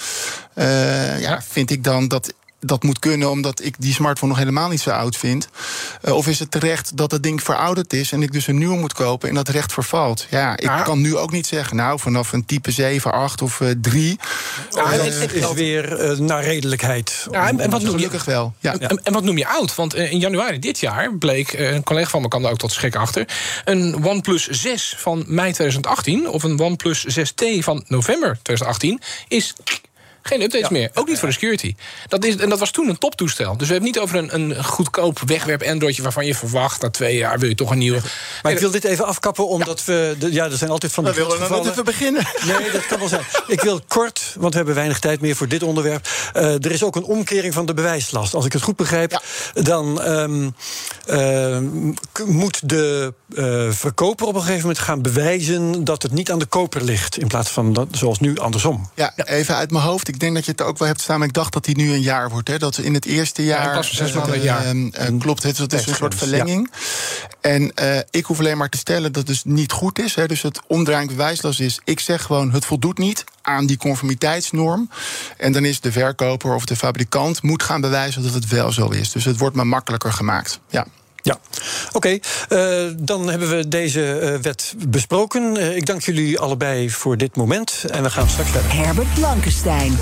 Uh, 0.55 1.21
ja, 1.21 1.43
vind 1.43 1.71
ik 1.71 1.85
dan 1.85 2.09
dat 2.09 2.33
dat 2.63 2.83
moet 2.83 2.99
kunnen 2.99 3.31
omdat 3.31 3.65
ik 3.65 3.75
die 3.79 3.93
smartphone 3.93 4.31
nog 4.31 4.41
helemaal 4.41 4.69
niet 4.69 4.81
zo 4.81 4.91
oud 4.91 5.17
vind? 5.17 5.49
Uh, 6.05 6.15
of 6.15 6.29
is 6.29 6.39
het 6.39 6.51
terecht 6.51 6.97
dat 6.97 7.11
het 7.11 7.23
ding 7.23 7.43
verouderd 7.43 7.93
is 7.93 8.13
en 8.13 8.23
ik 8.23 8.33
dus 8.33 8.47
een 8.47 8.59
nieuwe 8.59 8.77
moet 8.77 8.93
kopen 8.93 9.29
en 9.29 9.35
dat 9.35 9.49
recht 9.49 9.73
vervalt? 9.73 10.27
Ja, 10.31 10.57
ik 10.57 10.71
kan 10.85 11.01
nu 11.01 11.17
ook 11.17 11.33
niet 11.33 11.47
zeggen, 11.47 11.77
nou, 11.77 11.99
vanaf 11.99 12.33
een 12.33 12.45
type 12.45 12.71
7, 12.71 13.13
8 13.13 13.43
of 13.43 13.61
uh, 13.61 13.71
3. 13.81 14.19
Ja, 14.71 14.91
het 14.91 15.33
is 15.33 15.53
weer 15.53 16.11
uh, 16.11 16.19
naar 16.19 16.45
redelijkheid. 16.45 17.27
Ja, 17.31 17.49
en, 17.49 17.61
en 17.61 17.71
wat 17.71 17.83
noem 17.83 17.95
Gelukkig 17.95 18.25
je, 18.25 18.31
wel. 18.31 18.55
Ja. 18.59 18.79
En, 18.79 19.05
en, 19.05 19.13
wat 19.13 19.23
noem 19.23 19.39
je 19.39 19.49
oud? 19.49 19.75
Want 19.75 19.95
in 19.95 20.19
januari 20.19 20.59
dit 20.59 20.81
jaar 20.81 21.15
bleek, 21.15 21.53
een 21.53 21.83
collega 21.83 22.11
van 22.11 22.23
me 22.23 22.29
kwam 22.29 22.43
daar 22.43 22.53
ook 22.53 22.59
tot 22.59 22.73
schrik 22.73 22.97
achter, 22.97 23.29
een 23.65 24.05
OnePlus 24.05 24.49
6 24.49 24.95
van 24.99 25.25
mei 25.27 25.53
2018 25.53 26.29
of 26.29 26.43
een 26.43 26.61
OnePlus 26.61 27.07
6T 27.19 27.59
van 27.59 27.85
november 27.87 28.39
2018 28.43 29.01
is 29.29 29.55
Geen 30.23 30.43
updates 30.43 30.69
meer. 30.69 30.91
Ook 30.95 31.09
niet 31.09 31.19
voor 31.19 31.29
de 31.29 31.35
security. 31.35 31.75
Dat 32.09 32.25
is, 32.25 32.37
en 32.37 32.49
dat 32.49 32.59
was 32.59 32.71
toen 32.71 32.89
een 32.89 32.99
toptoestel. 32.99 33.57
Dus 33.57 33.67
we 33.67 33.73
hebben 33.73 33.93
niet 33.93 34.01
over 34.01 34.17
een, 34.17 34.35
een 34.35 34.65
goedkoop 34.65 35.21
wegwerp 35.27 35.63
Androidje 35.63 36.03
waarvan 36.03 36.27
je 36.27 36.35
verwacht 36.35 36.83
na 36.83 36.91
twee 36.91 37.17
jaar 37.17 37.39
wil 37.39 37.49
je 37.49 37.55
toch 37.55 37.71
een 37.71 37.79
nieuwe. 37.79 38.01
Maar 38.43 38.53
ik 38.53 38.59
wil 38.59 38.71
dit 38.71 38.85
even 38.85 39.07
afkappen, 39.07 39.49
omdat 39.49 39.85
we. 39.85 40.17
De, 40.19 40.33
ja, 40.33 40.45
er 40.45 40.57
zijn 40.57 40.71
altijd 40.71 40.93
van 40.93 41.05
die. 41.05 41.13
We 41.13 41.25
willen 41.25 41.51
net 41.51 41.67
even 41.67 41.85
beginnen. 41.85 42.27
Nee, 42.47 42.71
dat 42.71 42.87
kan 42.87 42.99
wel 42.99 43.09
zijn. 43.09 43.23
Ik 43.47 43.61
wil 43.61 43.81
kort, 43.89 44.35
want 44.39 44.51
we 44.51 44.57
hebben 44.57 44.75
weinig 44.75 44.99
tijd 44.99 45.21
meer 45.21 45.37
voor 45.37 45.49
dit 45.49 45.63
onderwerp. 45.63 46.09
Eh, 46.33 46.45
er 46.45 46.71
is 46.71 46.85
ook 46.85 46.97
een 46.97 47.05
omkering 47.05 47.55
van 47.55 47.67
de 47.67 47.75
bewijslast. 47.75 48.35
Als 48.35 48.45
ik 48.45 48.53
het 48.53 48.63
goed 48.63 48.77
begrijp, 48.77 49.23
dan 49.55 50.03
ehm, 50.03 50.51
ehm, 51.07 51.65
moet 52.27 52.69
de 52.69 53.15
eh, 53.35 53.71
verkoper 53.71 54.27
op 54.27 54.35
een 54.35 54.41
gegeven 54.41 54.61
moment 54.61 54.79
gaan 54.79 55.03
bewijzen 55.03 55.85
dat 55.85 56.03
het 56.03 56.13
niet 56.13 56.31
aan 56.31 56.39
de 56.39 56.47
koper 56.47 56.83
ligt. 56.83 57.19
In 57.19 57.27
plaats 57.27 57.51
van 57.51 57.73
dat, 57.73 57.89
zoals 57.91 58.21
nu 58.21 58.39
andersom. 58.39 58.91
Ja, 58.95 59.13
even 59.17 59.57
uit 59.57 59.71
mijn 59.71 59.85
hoofd. 59.85 60.09
Ik 60.13 60.21
denk 60.21 60.35
dat 60.35 60.45
je 60.45 60.51
het 60.51 60.63
ook 60.63 60.79
wel 60.79 60.89
hebt 60.89 61.01
staan. 61.01 61.19
Maar 61.19 61.29
ik 61.29 61.35
dacht 61.35 61.53
dat 61.53 61.65
die 61.65 61.77
nu 61.77 61.93
een 61.93 62.01
jaar 62.01 62.31
wordt. 62.31 62.49
Hè. 62.49 62.59
Dat 62.59 62.79
in 62.79 62.95
het 62.95 63.05
eerste 63.05 63.45
jaar. 63.45 63.85
zes 63.85 64.11
eh, 64.11 64.17
maanden 64.17 64.35
een 64.35 64.43
jaar. 64.43 64.65
ehm, 64.65 64.89
eh, 64.89 65.19
klopt, 65.19 65.43
het, 65.43 65.59
het 65.59 65.73
is 65.73 65.87
een 65.87 65.95
soort 65.95 66.15
verlenging. 66.15 66.71
En 67.41 67.75
eh, 67.75 67.99
ik 68.11 68.25
hoef 68.25 68.39
alleen 68.39 68.57
maar 68.57 68.69
te 68.69 68.79
stellen 68.79 69.13
dat 69.13 69.17
het 69.17 69.27
dus 69.27 69.45
niet 69.45 69.73
goed 69.73 69.99
is. 69.99 70.15
Hè. 70.15 70.27
Dus 70.27 70.43
het 70.43 70.61
omdraaiend 70.67 71.11
bewijslast 71.11 71.61
is. 71.61 71.81
Ik 71.85 72.01
zeg 72.01 72.23
gewoon, 72.23 72.53
het 72.53 72.65
voldoet 72.65 72.99
niet 72.99 73.25
aan 73.43 73.67
die 73.67 73.77
conformiteitsnorm. 73.77 74.91
En 75.37 75.53
dan 75.53 75.65
is 75.65 75.81
de 75.81 75.93
verkoper 75.93 76.55
of 76.55 76.65
de 76.65 76.77
fabrikant 76.77 77.43
moet 77.43 77.63
gaan 77.63 77.81
bewijzen 77.81 78.23
dat 78.23 78.35
het 78.35 78.49
wel 78.49 78.73
zo 78.73 78.89
is. 78.89 79.13
Dus 79.13 79.25
het 79.25 79.39
wordt 79.39 79.57
maar 79.57 79.67
makkelijker 79.67 80.13
gemaakt. 80.13 80.61
Ja. 80.69 80.87
Ja, 81.23 81.39
oké. 81.93 82.19
eh, 82.49 82.85
dan 82.97 83.29
hebben 83.29 83.57
we 83.57 83.69
deze 83.69 84.19
eh, 84.19 84.35
wet 84.35 84.75
besproken. 84.89 85.57
Eh, 85.57 85.77
ik 85.77 85.87
dank 85.87 86.03
jullie 86.03 86.39
allebei 86.39 86.91
voor 86.91 87.17
dit 87.17 87.37
moment. 87.37 87.85
En 87.91 88.03
we 88.03 88.11
gaan 88.11 88.29
straks 88.29 88.51
verder. 88.51 88.75
Herbert 88.75 89.15
Blankenstein. 89.15 89.97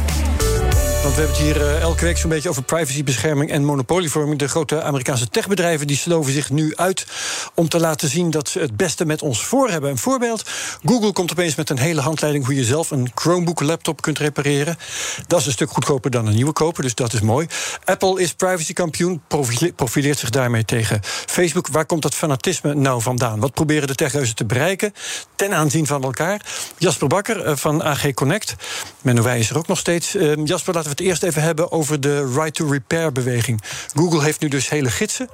Want 1.02 1.14
we 1.14 1.20
hebben 1.20 1.44
het 1.44 1.46
hier 1.46 1.66
eh, 1.66 1.80
elke 1.80 2.04
week 2.04 2.18
zo'n 2.18 2.30
beetje 2.30 2.48
over 2.48 2.62
privacybescherming 2.62 3.50
en 3.50 3.64
monopolievorming. 3.64 4.38
De 4.38 4.48
grote 4.48 4.82
Amerikaanse 4.82 5.28
techbedrijven 5.28 5.86
die 5.86 5.96
sloven 5.96 6.32
zich 6.32 6.50
nu 6.50 6.76
uit 6.76 7.06
om 7.54 7.68
te 7.68 7.80
laten 7.80 8.08
zien 8.08 8.30
dat 8.30 8.48
ze 8.48 8.58
het 8.58 8.76
beste 8.76 9.04
met 9.04 9.22
ons 9.22 9.44
voor 9.44 9.70
hebben. 9.70 9.90
Een 9.90 9.98
voorbeeld: 9.98 10.50
Google 10.84 11.12
komt 11.12 11.30
opeens 11.30 11.54
met 11.54 11.70
een 11.70 11.78
hele 11.78 12.00
handleiding 12.00 12.44
hoe 12.44 12.54
je 12.54 12.64
zelf 12.64 12.90
een 12.90 13.10
Chromebook 13.14 13.60
laptop 13.60 14.00
kunt 14.02 14.18
repareren. 14.18 14.76
Dat 15.26 15.40
is 15.40 15.46
een 15.46 15.52
stuk 15.52 15.70
goedkoper 15.70 16.10
dan 16.10 16.26
een 16.26 16.34
nieuwe 16.34 16.52
kopen, 16.52 16.82
dus 16.82 16.94
dat 16.94 17.12
is 17.12 17.20
mooi. 17.20 17.46
Apple 17.84 18.20
is 18.20 18.32
privacykampioen, 18.32 19.22
profile- 19.28 19.72
profileert 19.72 20.18
zich 20.18 20.30
daarmee 20.30 20.64
tegen 20.64 21.00
Facebook. 21.26 21.68
Waar 21.68 21.86
komt 21.86 22.02
dat 22.02 22.14
fanatisme 22.14 22.74
nou 22.74 23.02
vandaan? 23.02 23.40
Wat 23.40 23.54
proberen 23.54 23.88
de 23.88 23.94
techreuzen 23.94 24.34
te 24.34 24.44
bereiken 24.44 24.92
ten 25.36 25.54
aanzien 25.54 25.86
van 25.86 26.02
elkaar? 26.02 26.46
Jasper 26.78 27.08
Bakker 27.08 27.44
eh, 27.44 27.56
van 27.56 27.82
AG 27.82 28.14
Connect. 28.14 28.54
Menno 29.00 29.22
Wij 29.22 29.38
is 29.38 29.50
er 29.50 29.58
ook 29.58 29.66
nog 29.66 29.78
steeds. 29.78 30.14
Eh, 30.14 30.32
Jasper, 30.44 30.74
laten 30.74 30.89
we 30.90 31.02
het 31.02 31.06
eerst 31.10 31.22
even 31.22 31.42
hebben 31.42 31.72
over 31.72 32.00
de 32.00 32.32
right-to-repair-beweging. 32.34 33.62
Google 33.94 34.22
heeft 34.22 34.40
nu 34.40 34.48
dus 34.48 34.68
hele 34.68 34.90
gidsen... 34.90 35.28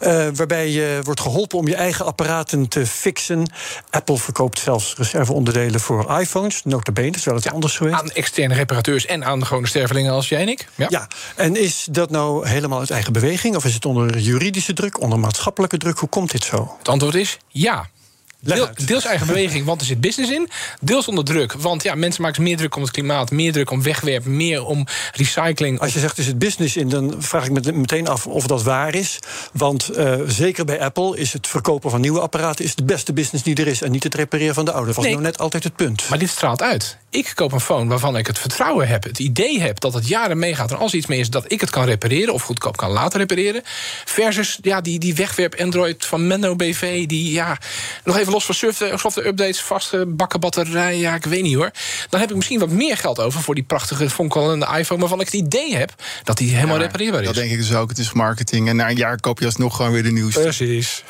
eh, 0.00 0.26
waarbij 0.34 0.70
je 0.70 1.00
wordt 1.02 1.20
geholpen 1.20 1.58
om 1.58 1.68
je 1.68 1.74
eigen 1.74 2.06
apparaten 2.06 2.68
te 2.68 2.86
fixen. 2.86 3.52
Apple 3.90 4.18
verkoopt 4.18 4.58
zelfs 4.58 4.94
reserveonderdelen 4.96 5.80
voor 5.80 6.20
iPhones. 6.20 6.64
Nota 6.64 6.92
bene, 6.92 7.16
is 7.16 7.24
wel 7.24 7.34
het 7.34 7.52
anders 7.52 7.76
geweest. 7.76 7.96
Aan 7.96 8.10
externe 8.10 8.54
reparateurs 8.54 9.06
en 9.06 9.24
aan 9.24 9.38
de 9.38 9.46
gewone 9.46 9.66
stervelingen 9.66 10.12
als 10.12 10.28
jij 10.28 10.40
en 10.40 10.48
ik. 10.48 10.68
Ja. 10.74 10.86
Ja, 10.88 11.08
en 11.36 11.56
is 11.56 11.86
dat 11.90 12.10
nou 12.10 12.48
helemaal 12.48 12.78
uit 12.78 12.90
eigen 12.90 13.12
beweging? 13.12 13.56
Of 13.56 13.64
is 13.64 13.74
het 13.74 13.84
onder 13.84 14.18
juridische 14.18 14.72
druk, 14.72 15.00
onder 15.00 15.18
maatschappelijke 15.18 15.76
druk? 15.76 15.98
Hoe 15.98 16.08
komt 16.08 16.30
dit 16.30 16.44
zo? 16.44 16.74
Het 16.78 16.88
antwoord 16.88 17.14
is 17.14 17.38
ja. 17.48 17.88
Deel- 18.40 18.68
deels 18.86 19.04
eigen 19.04 19.26
beweging, 19.26 19.64
want 19.64 19.80
er 19.80 19.86
zit 19.86 20.00
business 20.00 20.32
in. 20.32 20.48
Deels 20.80 21.08
onder 21.08 21.24
druk, 21.24 21.52
want 21.52 21.82
ja, 21.82 21.94
mensen 21.94 22.22
maken 22.22 22.42
meer 22.42 22.56
druk 22.56 22.76
om 22.76 22.82
het 22.82 22.90
klimaat, 22.90 23.30
meer 23.30 23.52
druk 23.52 23.70
om 23.70 23.82
wegwerpen, 23.82 24.36
meer 24.36 24.64
om 24.64 24.86
recycling. 25.14 25.80
Als 25.80 25.92
je 25.92 25.98
zegt, 25.98 26.18
is 26.18 26.26
het 26.26 26.38
business 26.38 26.76
in, 26.76 26.88
dan 26.88 27.14
vraag 27.18 27.44
ik 27.44 27.50
me 27.50 27.72
meteen 27.72 28.08
af 28.08 28.26
of 28.26 28.46
dat 28.46 28.62
waar 28.62 28.94
is. 28.94 29.18
Want 29.52 29.88
eh, 29.88 30.14
zeker 30.26 30.64
bij 30.64 30.80
Apple 30.80 31.16
is 31.18 31.32
het 31.32 31.46
verkopen 31.46 31.90
van 31.90 32.00
nieuwe 32.00 32.20
apparaten... 32.20 32.64
is 32.64 32.74
de 32.74 32.84
beste 32.84 33.12
business 33.12 33.44
die 33.44 33.54
er 33.54 33.66
is 33.66 33.82
en 33.82 33.90
niet 33.90 34.02
het 34.04 34.14
repareren 34.14 34.54
van 34.54 34.64
de 34.64 34.72
oude. 34.72 34.86
Dat 34.86 34.94
was 34.96 35.04
Nee. 35.04 35.12
nou 35.14 35.24
net 35.26 35.38
altijd 35.38 35.64
het 35.64 35.76
punt. 35.76 36.08
Maar 36.08 36.18
dit 36.18 36.28
straalt 36.30 36.62
uit. 36.62 36.96
Ik 37.10 37.32
koop 37.34 37.52
een 37.52 37.60
phone 37.60 37.88
waarvan 37.88 38.16
ik 38.16 38.26
het 38.26 38.38
vertrouwen 38.38 38.88
heb, 38.88 39.04
het 39.04 39.18
idee 39.18 39.60
heb 39.60 39.80
dat 39.80 39.94
het 39.94 40.08
jaren 40.08 40.38
meegaat 40.38 40.70
en 40.70 40.78
als 40.78 40.92
er 40.92 40.98
iets 40.98 41.06
mee 41.06 41.18
is, 41.20 41.30
dat 41.30 41.44
ik 41.52 41.60
het 41.60 41.70
kan 41.70 41.84
repareren 41.84 42.34
of 42.34 42.42
goedkoop 42.42 42.76
kan 42.76 42.90
laten 42.90 43.18
repareren. 43.18 43.62
Versus 44.04 44.58
ja, 44.62 44.80
die, 44.80 44.98
die 44.98 45.14
wegwerp 45.14 45.54
Android 45.60 46.04
van 46.06 46.26
Menno 46.26 46.56
BV, 46.56 47.06
die 47.06 47.32
ja, 47.32 47.58
nog 48.04 48.16
even 48.16 48.29
los 48.30 48.44
van 48.44 48.54
software, 48.54 48.98
software 48.98 49.28
updates, 49.28 49.62
vastgebakken 49.62 50.40
batterij, 50.40 50.98
ja, 50.98 51.14
ik 51.14 51.24
weet 51.24 51.42
niet 51.42 51.54
hoor. 51.54 51.70
Dan 52.08 52.20
heb 52.20 52.30
ik 52.30 52.36
misschien 52.36 52.58
wat 52.58 52.70
meer 52.70 52.96
geld 52.96 53.20
over 53.20 53.40
voor 53.40 53.54
die 53.54 53.64
prachtige 53.64 54.10
fonkelende 54.10 54.68
iPhone, 54.78 55.00
waarvan 55.00 55.20
ik 55.20 55.26
het 55.26 55.34
idee 55.34 55.76
heb 55.76 55.92
dat 56.24 56.36
die 56.38 56.54
helemaal 56.54 56.76
Ja, 56.76 56.82
repareerbaar 56.82 57.20
is. 57.20 57.26
Dat 57.26 57.34
denk 57.34 57.50
ik 57.50 57.58
dus 57.58 57.74
ook. 57.74 57.88
Het 57.88 57.98
is 57.98 58.12
marketing. 58.12 58.68
En 58.68 58.76
na 58.76 58.90
een 58.90 58.96
jaar 58.96 59.20
koop 59.20 59.38
je 59.38 59.44
alsnog 59.44 59.76
gewoon 59.76 59.92
weer 59.92 60.02
de 60.02 60.12
nieuwste. 60.12 60.40
Precies. 60.40 61.04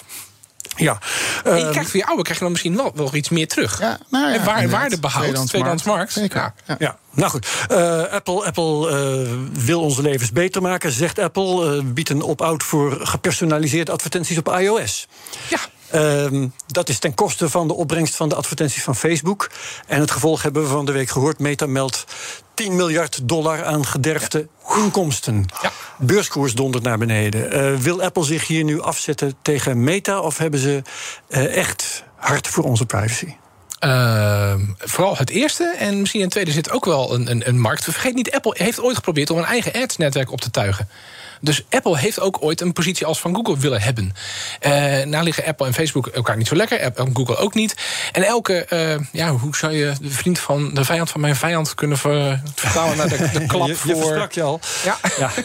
Ja, 0.77 0.99
En 1.45 1.57
je 1.57 1.63
ehm, 1.63 1.71
krijgt 1.71 1.91
voor 1.91 2.01
je 2.01 2.07
oude 2.07 2.23
krijg 2.23 2.39
je 2.39 2.43
dan 2.45 2.53
misschien 2.53 2.77
wel, 2.77 2.93
wel 2.95 3.15
iets 3.15 3.29
meer 3.29 3.49
terug. 3.49 3.81
Ja, 3.81 3.99
nou 4.11 4.29
ja, 4.29 4.39
en 4.39 4.45
waar, 4.45 4.69
waardebehoud, 4.69 5.21
Tweedehands 5.21 5.51
tweedehands 5.51 5.83
markt. 5.83 6.13
Zeker. 6.13 6.39
Ja. 6.41 6.55
Ja. 6.67 6.77
Ja, 6.79 6.99
nou 7.11 7.31
goed. 7.31 7.47
Eh, 7.69 8.03
Apple, 8.05 8.45
Apple 8.45 8.91
eh, 8.91 9.65
wil 9.65 9.81
onze 9.81 10.03
levens 10.03 10.33
beter 10.33 10.63
maken, 10.63 10.93
zegt 10.93 11.19
Apple. 11.19 11.77
eh, 11.77 11.83
biedt 11.85 12.09
een 12.09 12.23
opt-out 12.23 12.63
voor 12.63 12.99
gepersonaliseerde 13.07 13.93
advertenties 13.93 14.39
op 14.39 14.57
iOS. 14.59 15.07
Ja. 15.49 15.59
Ehm, 15.91 16.49
dat 16.67 16.89
is 16.89 16.99
ten 16.99 17.15
koste 17.15 17.49
van 17.49 17.69
de 17.69 17.75
opbrengst 17.75 18.17
van 18.17 18.29
de 18.29 18.35
advertenties 18.35 18.83
van 18.83 18.97
Facebook. 18.97 19.51
En 19.87 20.01
het 20.01 20.11
gevolg 20.11 20.43
hebben 20.43 20.63
we 20.63 20.69
van 20.69 20.85
de 20.85 20.93
week 20.93 21.11
gehoord. 21.11 21.39
Meta 21.39 21.67
meldt 21.67 22.05
10 22.55 22.77
miljard 22.77 23.29
dollar 23.29 23.65
aan 23.65 23.87
gederfde 23.87 24.49
inkomsten. 24.77 25.47
Ja. 25.63 25.73
Beurskoers 25.99 26.55
dondert 26.55 26.85
naar 26.85 26.99
beneden. 26.99 27.53
Eh, 27.53 27.75
wil 27.75 28.03
Apple 28.03 28.25
zich 28.25 28.47
hier 28.47 28.65
nu 28.65 28.81
afzetten 28.81 29.35
tegen 29.43 29.85
Meta? 29.85 30.21
Of 30.21 30.39
hebben 30.39 30.61
ze 30.61 30.83
eh, 31.29 31.57
echt 31.57 32.05
hard 32.17 32.49
voor 32.49 32.65
onze 32.65 32.87
privacy? 32.87 33.35
Ehm, 33.79 34.61
vooral 34.79 35.17
het 35.17 35.31
eerste. 35.31 35.75
En 35.79 35.99
misschien 35.99 36.21
in 36.21 36.27
het 36.27 36.35
tweede 36.35 36.53
zit 36.53 36.71
ook 36.71 36.85
wel 36.85 37.15
een, 37.15 37.31
een, 37.31 37.49
een 37.49 37.61
markt. 37.61 37.85
Vergeet 37.85 38.15
niet, 38.15 38.33
Apple 38.33 38.55
heeft 38.57 38.81
ooit 38.81 38.97
geprobeerd 38.97 39.31
om 39.31 39.39
een 39.39 39.45
eigen 39.45 39.73
ads-netwerk 39.83 40.33
op 40.33 40.41
te 40.41 40.51
tuigen. 40.51 40.89
Dus 41.41 41.65
Apple 41.71 41.99
heeft 41.99 42.21
ook 42.21 42.43
ooit 42.43 42.61
een 42.61 42.73
positie 42.73 43.07
als 43.07 43.21
van 43.21 43.35
Google 43.35 43.59
willen 43.59 43.81
hebben. 43.83 44.13
Eh 44.61 44.73
nou 45.05 45.25
liggen 45.25 45.45
Apple 45.45 45.67
en 45.67 45.75
Facebook 45.75 46.07
elkaar 46.07 46.37
niet 46.37 46.49
zo 46.49 46.55
lekker. 46.57 46.83
Apple 46.83 47.05
en 47.05 47.17
Google 47.17 47.37
ook 47.37 47.55
niet. 47.55 47.75
En 48.13 48.23
elke, 48.23 48.65
eh, 48.65 48.99
ja, 49.13 49.31
hoe 49.31 49.57
zou 49.57 49.73
je 49.73 49.93
de 50.01 50.11
vriend 50.11 50.39
van 50.39 50.75
de 50.75 50.85
vijand 50.85 51.11
van 51.11 51.21
mijn 51.21 51.37
vijand 51.37 51.75
kunnen 51.75 51.99
ver- 51.99 52.41
vertalen 52.55 52.97
naar 52.97 53.09
de, 53.09 53.17
de 53.33 53.47
klap 53.53 53.67
je, 53.67 53.75
voor. 53.75 53.91
je 53.91 53.97
versprak 53.97 54.33
je 54.33 54.43
al. 54.43 54.61
Ja. 54.85 54.97
Ja. 55.19 55.31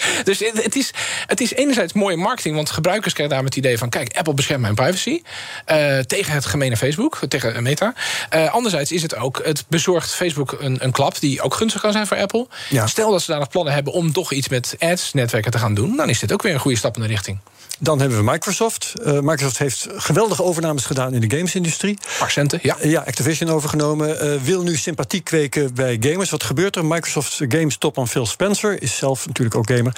Dus 0.24 0.38
het, 0.38 0.62
het 0.62 0.76
is, 0.76 0.90
het 1.26 1.40
is 1.40 1.54
enerzijds 1.54 1.92
mooie 1.92 2.16
marketing, 2.16 2.54
want 2.54 2.70
gebruikers 2.70 3.12
krijgen 3.14 3.34
daar 3.34 3.44
met 3.44 3.54
het 3.54 3.64
idee 3.64 3.78
van: 3.78 3.88
kijk, 3.88 4.16
Apple 4.16 4.34
beschermt 4.34 4.62
mijn 4.62 4.74
privacy 4.74 5.22
eh, 5.64 5.98
tegen 5.98 6.32
het 6.32 6.46
gemene 6.46 6.76
Facebook, 6.76 7.20
tegen 7.28 7.62
Meta. 7.62 7.94
Eh, 8.28 8.52
anderzijds 8.52 8.92
is 8.92 9.02
het 9.02 9.16
ook, 9.16 9.40
het 9.44 9.64
bezorgt 9.68 10.14
Facebook 10.14 10.56
een, 10.60 10.84
een 10.84 10.92
klap 10.92 11.20
die 11.20 11.42
ook 11.42 11.54
gunstig 11.54 11.80
kan 11.80 11.92
zijn 11.92 12.06
voor 12.06 12.16
Apple. 12.16 12.46
Ja. 12.68 12.86
Stel 12.86 13.10
dat 13.10 13.22
ze 13.22 13.30
daar 13.30 13.40
nog 13.40 13.48
plannen 13.48 13.72
hebben 13.72 13.92
om 13.92 14.12
toch 14.12 14.32
iets 14.32 14.48
met 14.48 14.76
ads-netwerken 14.78 15.50
te 15.50 15.58
gaan 15.58 15.74
doen, 15.74 15.96
dan 15.96 16.08
is 16.08 16.18
dit 16.18 16.32
ook 16.32 16.42
weer 16.42 16.54
een 16.54 16.60
goede 16.60 16.76
stap 16.76 16.96
in 16.96 17.02
de 17.02 17.08
richting. 17.08 17.38
Dan 17.82 18.00
hebben 18.00 18.18
we 18.18 18.30
Microsoft. 18.30 18.92
Eh, 19.04 19.12
Microsoft 19.12 19.58
heeft 19.58 19.86
geweldige 19.96 20.42
overnames 20.42 20.84
gedaan 20.84 21.14
in 21.14 21.28
de 21.28 21.36
gamesindustrie. 21.36 21.98
Accenten, 22.18 22.58
ja. 22.62 22.78
Eh, 22.78 22.90
ja, 22.90 23.00
Activision 23.00 23.50
overgenomen. 23.50 24.20
eh, 24.20 24.40
wil 24.42 24.62
nu 24.62 24.76
sympathie 24.76 25.20
kweken 25.20 25.74
bij 25.74 25.96
gamers. 26.00 26.30
Wat 26.30 26.42
gebeurt 26.42 26.76
er? 26.76 26.84
Microsoft 26.84 27.40
Games 27.48 27.76
topman 27.76 28.08
Phil 28.08 28.26
Spencer 28.26 28.82
is 28.82 28.96
zelf 28.96 29.26
natuurlijk 29.26 29.56
ook 29.56 29.70
gamer. 29.70 29.92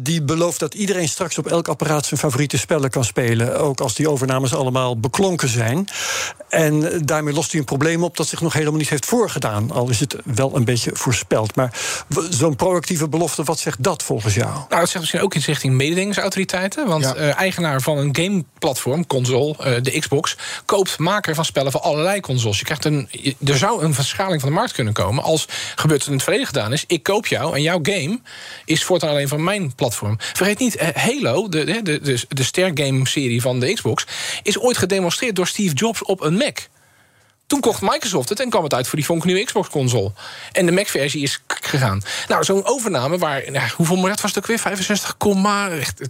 die 0.00 0.22
belooft 0.22 0.60
dat 0.60 0.74
iedereen 0.74 1.08
straks 1.08 1.38
op 1.38 1.46
elk 1.46 1.68
apparaat 1.68 2.06
zijn 2.06 2.20
favoriete 2.20 2.58
spellen 2.58 2.90
kan 2.90 3.04
spelen. 3.04 3.58
Ook 3.58 3.80
als 3.80 3.94
die 3.94 4.10
overnames 4.10 4.54
allemaal 4.54 5.00
beklonken 5.00 5.48
zijn. 5.48 5.88
En 6.48 7.02
daarmee 7.04 7.34
lost 7.34 7.50
hij 7.50 7.60
een 7.60 7.66
probleem 7.66 8.04
op 8.04 8.16
dat 8.16 8.26
zich 8.26 8.40
nog 8.40 8.52
helemaal 8.52 8.78
niet 8.78 8.88
heeft 8.88 9.06
voorgedaan. 9.06 9.70
Al 9.70 9.88
is 9.88 10.00
het 10.00 10.16
wel 10.24 10.56
een 10.56 10.64
beetje 10.64 10.90
voorspeld. 10.94 11.56
Maar 11.56 11.78
zo'n 12.30 12.56
proactieve 12.56 13.08
belofte, 13.08 13.42
wat 13.42 13.58
zegt 13.58 13.82
dat 13.82 14.02
volgens 14.02 14.34
jou? 14.34 14.50
Nou, 14.50 14.66
dat 14.68 14.88
zegt 14.88 14.98
misschien 14.98 15.20
ook 15.20 15.34
iets 15.34 15.46
richting 15.46 15.74
Want 16.74 17.04
Ja. 17.04 17.14
eh, 17.14 17.36
eigenaar 17.38 17.80
van 17.82 17.98
een 17.98 18.16
gameplatform, 18.16 19.06
console, 19.06 19.54
eh, 19.58 19.72
de 19.82 19.98
Xbox, 19.98 20.36
koopt 20.64 20.98
maker 20.98 21.34
van 21.34 21.44
spellen 21.44 21.72
voor 21.72 21.80
allerlei 21.80 22.20
consoles. 22.20 22.58
Je 22.58 22.64
krijgt 22.64 22.84
een, 22.84 23.08
er 23.44 23.56
zou 23.56 23.82
een 23.84 23.94
verschaling 23.94 24.40
van 24.40 24.48
de 24.50 24.54
markt 24.54 24.72
kunnen 24.72 24.92
komen 24.92 25.22
als 25.24 25.46
gebeurt 25.74 26.06
in 26.06 26.12
het 26.12 26.22
verleden 26.22 26.46
gedaan 26.46 26.72
is. 26.72 26.84
Ik 26.86 27.02
koop 27.02 27.26
jou 27.26 27.54
en 27.54 27.62
jouw 27.62 27.78
game 27.82 28.20
is 28.64 28.84
voortaan 28.84 29.10
alleen 29.10 29.28
van 29.28 29.44
mijn 29.44 29.74
platform. 29.74 30.16
Vergeet 30.18 30.58
niet, 30.58 30.76
eh, 30.76 30.88
Halo, 30.94 31.48
de, 31.48 31.64
de, 31.64 31.82
de, 31.82 32.00
de, 32.00 32.20
de 32.28 32.42
stergame-serie 32.44 33.40
van 33.40 33.60
de 33.60 33.72
Xbox, 33.72 34.06
is 34.42 34.58
ooit 34.58 34.76
gedemonstreerd 34.76 35.36
door 35.36 35.46
Steve 35.46 35.74
Jobs 35.74 36.04
op 36.04 36.20
een 36.20 36.34
Mac. 36.36 36.58
Toen 37.50 37.60
kocht 37.60 37.80
Microsoft 37.80 38.28
het 38.28 38.40
en 38.40 38.50
kwam 38.50 38.62
het 38.62 38.74
uit 38.74 38.88
voor 38.88 38.98
die 38.98 39.24
nieuwe 39.24 39.44
Xbox-console. 39.44 40.12
En 40.52 40.66
de 40.66 40.72
Mac-versie 40.72 41.22
is 41.22 41.42
gegaan. 41.46 42.02
Nou, 42.28 42.44
zo'n 42.44 42.66
overname 42.66 43.18
waar... 43.18 43.42
Nou, 43.50 43.68
hoeveel 43.76 43.96
miljard 43.96 44.20
was 44.20 44.30
het 44.30 44.38
ook 44.38 44.46
weer? 44.46 44.58
65, 44.58 45.14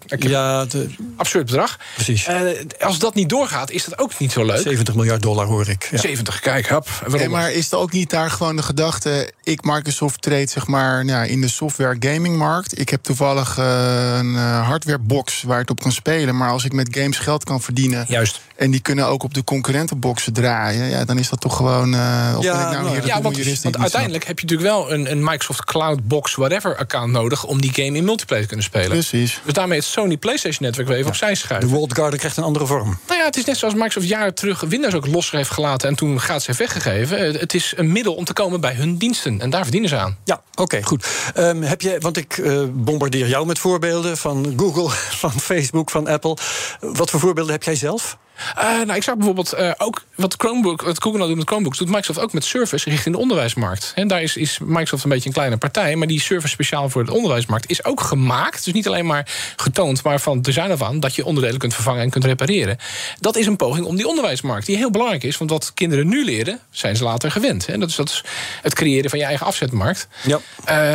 echt, 0.07 0.23
ja, 0.23 0.65
de... 0.65 0.89
absurd 1.17 1.47
bedrag. 1.47 1.79
Precies. 1.95 2.29
Uh, 2.29 2.51
als 2.81 2.99
dat 2.99 3.15
niet 3.15 3.29
doorgaat, 3.29 3.71
is 3.71 3.85
dat 3.85 3.99
ook 3.99 4.19
niet 4.19 4.33
zo 4.33 4.45
leuk. 4.45 4.61
70 4.61 4.95
miljard 4.95 5.23
dollar 5.23 5.47
hoor 5.47 5.69
ik. 5.69 5.89
Ja. 5.91 5.99
70, 5.99 6.41
kijk, 6.41 6.69
hap. 6.69 6.89
Nee, 7.07 7.29
maar 7.29 7.53
is 7.53 7.73
er 7.73 7.79
ook 7.79 7.93
niet 7.93 8.11
daar 8.11 8.31
gewoon 8.31 8.57
de 8.57 8.63
gedachte... 8.63 9.33
ik, 9.43 9.65
Microsoft, 9.65 10.23
treed 10.23 10.51
zeg 10.51 10.67
maar 10.67 11.05
nou, 11.05 11.27
in 11.27 11.41
de 11.41 11.49
software 11.49 11.97
gaming-markt. 11.99 12.79
Ik 12.79 12.89
heb 12.89 13.03
toevallig 13.03 13.59
uh, 13.59 14.17
een 14.19 14.35
uh, 14.35 14.67
hardwarebox 14.67 15.43
waar 15.43 15.61
ik 15.61 15.71
op 15.71 15.81
kan 15.81 15.93
spelen. 15.93 16.37
Maar 16.37 16.51
als 16.51 16.65
ik 16.65 16.73
met 16.73 16.97
games 16.97 17.19
geld 17.19 17.45
kan 17.45 17.61
verdienen... 17.61 18.05
Juist. 18.09 18.41
En 18.61 18.71
die 18.71 18.81
kunnen 18.81 19.07
ook 19.07 19.23
op 19.23 19.35
de 19.35 19.45
concurrentenboxen 19.45 20.33
draaien... 20.33 20.89
Ja, 20.89 21.05
dan 21.05 21.19
is 21.19 21.29
dat 21.29 21.41
toch 21.41 21.57
gewoon... 21.57 21.95
Uh, 21.95 22.35
of 22.39 22.45
ja, 22.45 22.73
nou, 22.73 23.07
ja, 23.07 23.23
want, 23.23 23.63
want 23.63 23.79
uiteindelijk 23.79 24.25
heb 24.25 24.39
je 24.39 24.47
natuurlijk 24.47 24.71
wel 24.71 24.93
een, 24.93 25.11
een 25.11 25.25
Microsoft 25.25 25.65
Cloud 25.65 26.09
Box 26.09 26.35
whatever 26.35 26.77
account 26.77 27.13
nodig... 27.13 27.45
om 27.45 27.61
die 27.61 27.73
game 27.73 27.97
in 27.97 28.05
multiplayer 28.05 28.43
te 28.43 28.49
kunnen 28.49 28.67
spelen. 28.67 28.89
Precies. 28.89 29.41
Dus 29.45 29.53
daarmee 29.53 29.79
het 29.79 29.87
Sony 29.87 30.17
PlayStation 30.17 30.67
netwerk 30.67 30.89
weer 30.89 30.97
even 30.97 31.11
ja. 31.11 31.17
opzij 31.17 31.35
schuiven. 31.35 31.69
De 31.69 31.75
World 31.75 31.95
Garden 31.95 32.19
krijgt 32.19 32.37
een 32.37 32.45
andere 32.45 32.67
vorm. 32.67 32.99
Nou 33.07 33.19
ja, 33.19 33.25
het 33.25 33.37
is 33.37 33.45
net 33.45 33.57
zoals 33.57 33.75
Microsoft 33.75 34.09
jaren 34.09 34.35
terug 34.35 34.61
Windows 34.61 34.95
ook 34.95 35.07
los 35.07 35.31
heeft 35.31 35.51
gelaten... 35.51 35.89
en 35.89 35.95
toen 35.95 36.21
gaat 36.21 36.43
ze 36.43 36.53
weggegeven. 36.53 37.19
Het 37.19 37.55
is 37.55 37.73
een 37.77 37.93
middel 37.93 38.15
om 38.15 38.25
te 38.25 38.33
komen 38.33 38.61
bij 38.61 38.75
hun 38.75 38.97
diensten. 38.97 39.41
En 39.41 39.51
daar 39.51 39.63
verdienen 39.63 39.89
ze 39.89 39.97
aan. 39.97 40.17
Ja, 40.25 40.43
oké, 40.55 40.83
goed. 40.83 41.07
Um, 41.37 41.63
heb 41.63 41.81
je, 41.81 41.97
want 42.01 42.17
ik 42.17 42.37
uh, 42.37 42.63
bombardeer 42.73 43.29
jou 43.29 43.47
met 43.47 43.59
voorbeelden 43.59 44.17
van 44.17 44.55
Google, 44.57 44.89
van 45.25 45.33
Facebook, 45.33 45.91
van 45.91 46.07
Apple. 46.07 46.37
Wat 46.81 47.11
voor 47.11 47.21
voorbeelden 47.21 47.53
heb 47.53 47.63
jij 47.63 47.75
zelf? 47.75 48.19
Uh, 48.59 48.63
nou, 48.63 48.95
ik 48.95 49.03
zag 49.03 49.17
bijvoorbeeld 49.17 49.55
uh, 49.59 49.71
ook 49.79 50.03
wat 50.15 50.35
Chromebook, 50.39 50.83
wat 50.83 51.03
Google 51.03 51.19
nou 51.19 51.29
doet 51.29 51.39
met 51.39 51.49
Chromebooks, 51.49 51.79
doet 51.79 51.89
Microsoft 51.89 52.19
ook 52.19 52.33
met 52.33 52.45
Surface 52.45 52.91
richting 52.91 53.15
de 53.15 53.21
onderwijsmarkt. 53.21 53.93
En 53.95 54.09
daar 54.09 54.23
is, 54.23 54.37
is 54.37 54.59
Microsoft 54.59 55.05
een 55.05 55.11
beetje 55.11 55.29
een 55.29 55.35
kleine 55.35 55.57
partij, 55.57 55.97
maar 55.97 56.07
die 56.07 56.21
Surface 56.21 56.53
speciaal 56.53 56.89
voor 56.89 57.05
de 57.05 57.13
onderwijsmarkt 57.13 57.71
is 57.71 57.85
ook 57.85 58.01
gemaakt. 58.01 58.65
Dus 58.65 58.75
niet 58.75 58.87
alleen 58.87 59.07
maar 59.07 59.53
getoond, 59.57 60.03
maar 60.03 60.21
van 60.21 60.43
design 60.43 60.71
af 60.71 60.83
aan 60.83 61.01
dat 61.01 61.15
je 61.15 61.25
onderdelen 61.25 61.59
kunt 61.59 61.75
vervangen 61.75 62.03
en 62.03 62.11
kunt 62.11 62.25
repareren. 62.25 62.77
Dat 63.21 63.37
is 63.37 63.47
een 63.47 63.57
poging 63.57 63.87
om 63.87 63.97
die 63.97 64.09
onderwijsmarkt, 64.09 64.67
die 64.67 64.77
heel 64.77 64.91
belangrijk 64.91 65.23
is, 65.23 65.39
want 65.39 65.51
wat 65.51 65.73
kinderen 65.75 66.09
nu 66.09 66.25
leren, 66.25 66.61
zijn 66.71 66.97
ze 66.97 67.05
later 67.05 67.31
gewend. 67.31 67.67
Hè? 67.67 67.79
Dat, 67.79 67.89
is, 67.89 67.97
dat 67.97 68.09
is 68.09 68.25
het 68.63 68.75
creëren 68.75 69.11
van 69.11 69.19
je 69.19 69.25
eigen 69.25 69.47
afzetmarkt. 69.47 70.09
Ja. 70.23 70.41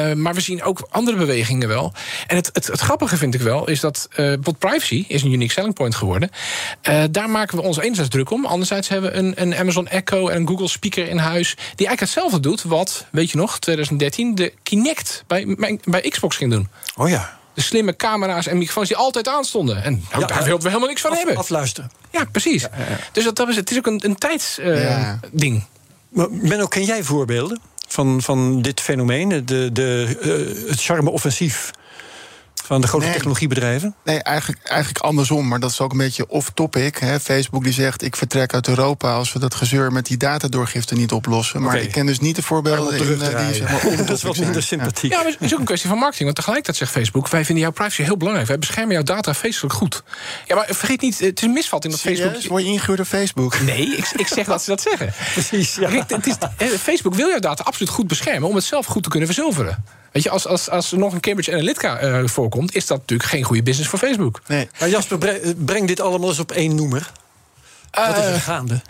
Uh, 0.09 0.15
maar 0.15 0.33
we 0.33 0.41
zien 0.41 0.63
ook 0.63 0.87
andere 0.89 1.17
bewegingen 1.17 1.67
wel. 1.67 1.93
En 2.27 2.35
het, 2.35 2.49
het, 2.53 2.67
het 2.67 2.79
grappige 2.79 3.17
vind 3.17 3.33
ik 3.33 3.41
wel, 3.41 3.69
is 3.69 3.79
dat 3.79 4.07
privacy 4.59 5.05
is 5.07 5.23
een 5.23 5.31
unique 5.31 5.53
selling 5.53 5.73
point 5.73 5.95
geworden. 5.95 6.29
daar 7.11 7.29
maken 7.37 7.57
we 7.57 7.63
ons 7.63 7.77
enerzijds 7.77 8.09
druk 8.09 8.31
om. 8.31 8.45
Anderzijds 8.45 8.87
hebben 8.87 9.11
we 9.11 9.17
een, 9.17 9.41
een 9.41 9.55
Amazon 9.55 9.87
Echo 9.87 10.27
en 10.27 10.41
een 10.41 10.47
Google 10.47 10.67
Speaker 10.67 11.07
in 11.07 11.17
huis... 11.17 11.53
die 11.55 11.87
eigenlijk 11.87 11.99
hetzelfde 11.99 12.39
doet 12.39 12.63
wat, 12.63 13.05
weet 13.11 13.31
je 13.31 13.37
nog, 13.37 13.59
2013... 13.59 14.35
de 14.35 14.53
Kinect 14.63 15.23
bij, 15.27 15.57
bij 15.83 16.01
Xbox 16.01 16.35
ging 16.35 16.51
doen. 16.51 16.67
Oh 16.95 17.09
ja. 17.09 17.37
De 17.53 17.61
slimme 17.61 17.95
camera's 17.95 18.47
en 18.47 18.57
microfoons 18.57 18.87
die 18.87 18.97
altijd 18.97 19.27
aanstonden. 19.27 19.83
En 19.83 20.03
nou, 20.09 20.21
ja, 20.21 20.27
daar 20.27 20.43
wilden 20.43 20.61
we 20.61 20.67
helemaal 20.67 20.87
niks 20.87 21.01
van 21.01 21.11
af, 21.11 21.17
hebben. 21.17 21.37
Afluisteren. 21.37 21.91
Ja, 22.11 22.25
precies. 22.31 22.61
Ja, 22.61 22.69
ja, 22.77 22.99
dus 23.11 23.23
dat, 23.23 23.35
dat 23.35 23.49
is, 23.49 23.55
het 23.55 23.71
is 23.71 23.77
ook 23.77 23.87
een, 23.87 24.01
een 24.05 24.15
tijdsding. 24.15 25.63
Uh, 26.13 26.25
Menno, 26.29 26.67
ken 26.67 26.83
jij 26.83 27.03
voorbeelden 27.03 27.59
van, 27.87 28.21
van 28.21 28.61
dit 28.61 28.81
fenomeen? 28.81 29.45
De, 29.45 29.71
de, 29.71 30.17
uh, 30.21 30.69
het 30.69 30.81
charme-offensief 30.81 31.71
van 32.65 32.81
de 32.81 32.87
grote 32.87 33.05
nee, 33.05 33.13
technologiebedrijven? 33.13 33.95
Nee, 34.03 34.23
eigenlijk, 34.23 34.63
eigenlijk 34.63 35.05
andersom. 35.05 35.47
Maar 35.47 35.59
dat 35.59 35.71
is 35.71 35.81
ook 35.81 35.91
een 35.91 35.97
beetje 35.97 36.29
off-topic. 36.29 37.01
Facebook 37.21 37.63
die 37.63 37.73
zegt, 37.73 38.03
ik 38.03 38.15
vertrek 38.15 38.53
uit 38.53 38.67
Europa... 38.67 39.13
als 39.13 39.33
we 39.33 39.39
dat 39.39 39.55
gezeur 39.55 39.91
met 39.91 40.05
die 40.05 40.17
datadoorgifte 40.17 40.95
niet 40.95 41.11
oplossen. 41.11 41.61
Maar 41.61 41.73
okay. 41.73 41.85
ik 41.85 41.91
ken 41.91 42.05
dus 42.05 42.19
niet 42.19 42.35
de 42.35 42.41
voorbeelden 42.41 42.97
in, 42.97 43.05
uh, 43.05 43.19
die 43.19 43.53
zeg 43.53 43.71
maar, 43.71 43.97
Dat 44.05 44.17
is 44.17 44.23
wel 44.23 44.35
minder 44.39 44.63
sympathiek. 44.63 45.11
Ja, 45.11 45.17
maar 45.17 45.31
het 45.31 45.41
is 45.41 45.53
ook 45.53 45.59
een 45.59 45.65
kwestie 45.65 45.89
van 45.89 45.97
marketing. 45.97 46.25
Want 46.25 46.35
tegelijkertijd 46.35 46.77
zegt 46.77 46.91
Facebook... 46.91 47.27
wij 47.27 47.45
vinden 47.45 47.63
jouw 47.63 47.73
privacy 47.73 48.03
heel 48.03 48.17
belangrijk. 48.17 48.47
Wij 48.47 48.59
beschermen 48.59 48.93
jouw 48.93 49.03
data 49.03 49.33
feestelijk 49.33 49.73
goed. 49.73 50.03
Ja, 50.45 50.55
maar 50.55 50.67
vergeet 50.69 51.01
niet, 51.01 51.19
het 51.19 51.37
is 51.37 51.43
een 51.43 51.53
misvatting 51.53 51.93
dat 51.93 52.01
Serieus? 52.01 52.21
Facebook... 52.21 52.49
Word 52.49 52.63
je 52.63 52.69
ingehuurd 52.69 52.97
door 52.97 53.07
Facebook? 53.07 53.59
Nee, 53.59 53.95
ik, 53.97 54.09
ik 54.15 54.27
zeg 54.27 54.45
dat 54.45 54.63
ze 54.63 54.69
dat 54.69 54.81
zeggen. 54.81 55.13
Precies, 55.33 55.75
ja. 55.75 55.89
Kijk, 55.89 56.09
het 56.09 56.27
is, 56.27 56.35
Facebook 56.79 57.13
wil 57.13 57.29
jouw 57.29 57.39
data 57.39 57.63
absoluut 57.63 57.91
goed 57.91 58.07
beschermen... 58.07 58.49
om 58.49 58.55
het 58.55 58.63
zelf 58.63 58.85
goed 58.85 59.03
te 59.03 59.09
kunnen 59.09 59.27
verzilveren. 59.27 59.83
Weet 60.15 60.23
je, 60.23 60.29
als, 60.29 60.47
als, 60.47 60.69
als 60.69 60.91
er 60.91 60.97
nog 60.97 61.13
een 61.13 61.19
Cambridge 61.19 61.51
Analytica 61.51 62.03
uh, 62.03 62.27
voorkomt... 62.27 62.75
is 62.75 62.87
dat 62.87 62.97
natuurlijk 62.97 63.29
geen 63.29 63.43
goede 63.43 63.63
business 63.63 63.89
voor 63.89 63.99
Facebook. 63.99 64.41
Nee. 64.47 64.69
Maar 64.79 64.89
Jasper, 64.89 65.17
breng 65.57 65.87
dit 65.87 65.99
allemaal 65.99 66.29
eens 66.29 66.39
op 66.39 66.51
één 66.51 66.75
noemer. 66.75 67.11
Uh, 67.97 68.07
Wat 68.07 68.17
is 68.17 68.23
er 68.23 68.39
gaande? 68.39 68.81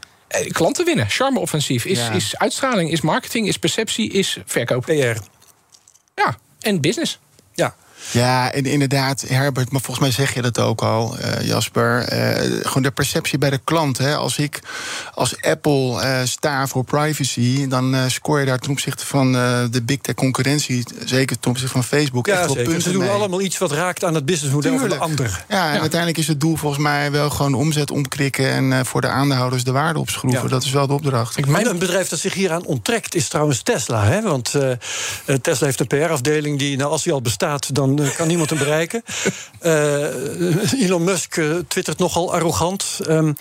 Uh, 0.41 0.51
klanten 0.51 0.85
winnen. 0.85 1.09
Charme-offensief. 1.09 1.85
Is, 1.85 1.99
ja. 1.99 2.11
is 2.11 2.37
uitstraling, 2.37 2.91
is 2.91 3.01
marketing, 3.01 3.47
is 3.47 3.57
perceptie, 3.57 4.11
is 4.11 4.37
verkoop. 4.45 4.85
PR. 4.85 5.17
Ja, 6.15 6.37
en 6.59 6.81
business. 6.81 7.19
Ja. 7.53 7.75
Ja, 8.11 8.51
en 8.51 8.65
inderdaad, 8.65 9.23
Herbert, 9.27 9.71
maar 9.71 9.81
volgens 9.81 10.05
mij 10.05 10.15
zeg 10.15 10.33
je 10.33 10.41
dat 10.41 10.59
ook 10.59 10.81
al, 10.81 11.17
uh, 11.19 11.47
Jasper. 11.47 12.13
Uh, 12.13 12.59
gewoon 12.61 12.83
de 12.83 12.91
perceptie 12.91 13.37
bij 13.37 13.49
de 13.49 13.59
klant. 13.63 13.97
Hè. 13.97 14.15
Als 14.15 14.37
ik 14.37 14.59
als 15.13 15.41
Apple 15.41 16.03
uh, 16.03 16.19
sta 16.23 16.67
voor 16.67 16.83
privacy, 16.83 17.67
dan 17.67 17.95
scoor 18.07 18.39
je 18.39 18.45
daar 18.45 18.59
ten 18.59 18.71
opzichte 18.71 19.05
van 19.05 19.31
de 19.71 19.81
big 19.83 19.97
tech 19.97 20.15
concurrentie, 20.15 20.83
zeker 21.05 21.39
ten 21.39 21.51
opzichte 21.51 21.73
van 21.73 21.83
Facebook, 21.83 22.25
ja, 22.25 22.33
echt 22.33 22.45
wel 22.45 22.49
zeker. 22.49 22.63
punten. 22.63 22.83
Ze 22.83 22.91
doen 22.91 23.01
mee. 23.01 23.11
allemaal 23.11 23.41
iets 23.41 23.57
wat 23.57 23.71
raakt 23.71 24.03
aan 24.03 24.13
het 24.13 24.25
businessmodel 24.25 24.77
van 24.79 24.89
de 24.89 24.97
ander. 24.97 25.45
Ja, 25.49 25.67
en 25.67 25.73
ja. 25.73 25.79
uiteindelijk 25.79 26.19
is 26.19 26.27
het 26.27 26.39
doel 26.39 26.55
volgens 26.55 26.83
mij 26.83 27.11
wel 27.11 27.29
gewoon 27.29 27.53
omzet 27.53 27.91
omkrikken 27.91 28.49
en 28.49 28.85
voor 28.85 29.01
de 29.01 29.07
aandeelhouders 29.07 29.63
de 29.63 29.71
waarde 29.71 29.99
opschroeven. 29.99 30.43
Ja. 30.43 30.47
Dat 30.47 30.63
is 30.63 30.71
wel 30.71 30.87
de 30.87 30.93
opdracht. 30.93 31.37
Ik 31.37 31.47
mijn... 31.47 31.67
Een 31.67 31.79
bedrijf 31.79 32.07
dat 32.07 32.19
zich 32.19 32.33
hieraan 32.33 32.65
onttrekt 32.65 33.15
is 33.15 33.27
trouwens 33.27 33.61
Tesla. 33.61 34.03
Hè? 34.05 34.21
Want 34.21 34.53
Tesla 35.41 35.65
heeft 35.65 35.79
een 35.79 35.87
PR-afdeling 35.87 36.59
die, 36.59 36.77
nou, 36.77 36.91
als 36.91 37.03
die 37.03 37.13
al 37.13 37.21
bestaat, 37.21 37.75
dan 37.75 37.94
kan 38.15 38.27
niemand 38.27 38.49
hem 38.49 38.59
bereiken. 38.59 39.03
Uh, 39.61 40.81
Elon 40.83 41.03
Musk 41.03 41.37
uh, 41.37 41.59
twittert 41.67 41.99
nogal 41.99 42.33
arrogant. 42.33 42.99
Um, 43.07 43.35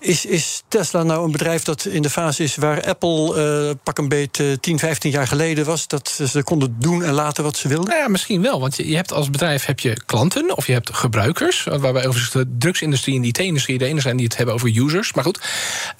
is, 0.00 0.24
is 0.24 0.62
Tesla 0.68 1.02
nou 1.02 1.24
een 1.24 1.30
bedrijf 1.32 1.62
dat 1.62 1.84
in 1.84 2.02
de 2.02 2.10
fase 2.10 2.42
is 2.42 2.56
waar 2.56 2.84
Apple 2.84 3.66
uh, 3.68 3.74
pak 3.82 3.98
een 3.98 4.08
beet 4.08 4.38
uh, 4.38 4.52
10, 4.60 4.78
15 4.78 5.10
jaar 5.10 5.26
geleden 5.26 5.64
was? 5.64 5.86
Dat 5.86 6.20
ze 6.28 6.42
konden 6.42 6.76
doen 6.78 7.04
en 7.04 7.12
laten 7.12 7.44
wat 7.44 7.56
ze 7.56 7.68
wilden? 7.68 7.88
Nou 7.88 8.00
ja, 8.00 8.08
misschien 8.08 8.42
wel. 8.42 8.60
Want 8.60 8.76
je, 8.76 8.96
hebt 8.96 9.12
als 9.12 9.30
bedrijf 9.30 9.64
heb 9.64 9.80
je 9.80 10.04
klanten 10.06 10.56
of 10.56 10.66
je 10.66 10.72
hebt 10.72 10.94
gebruikers. 10.94 11.64
Waarbij 11.64 12.06
overigens 12.06 12.30
de 12.30 12.46
drugsindustrie 12.58 13.16
en 13.16 13.22
de 13.22 13.28
IT-industrie 13.28 13.78
de 13.78 13.84
ene 13.84 14.00
zijn 14.00 14.16
die 14.16 14.26
het 14.26 14.36
hebben 14.36 14.54
over 14.54 14.68
users. 14.76 15.12
Maar 15.12 15.24
goed. 15.24 15.40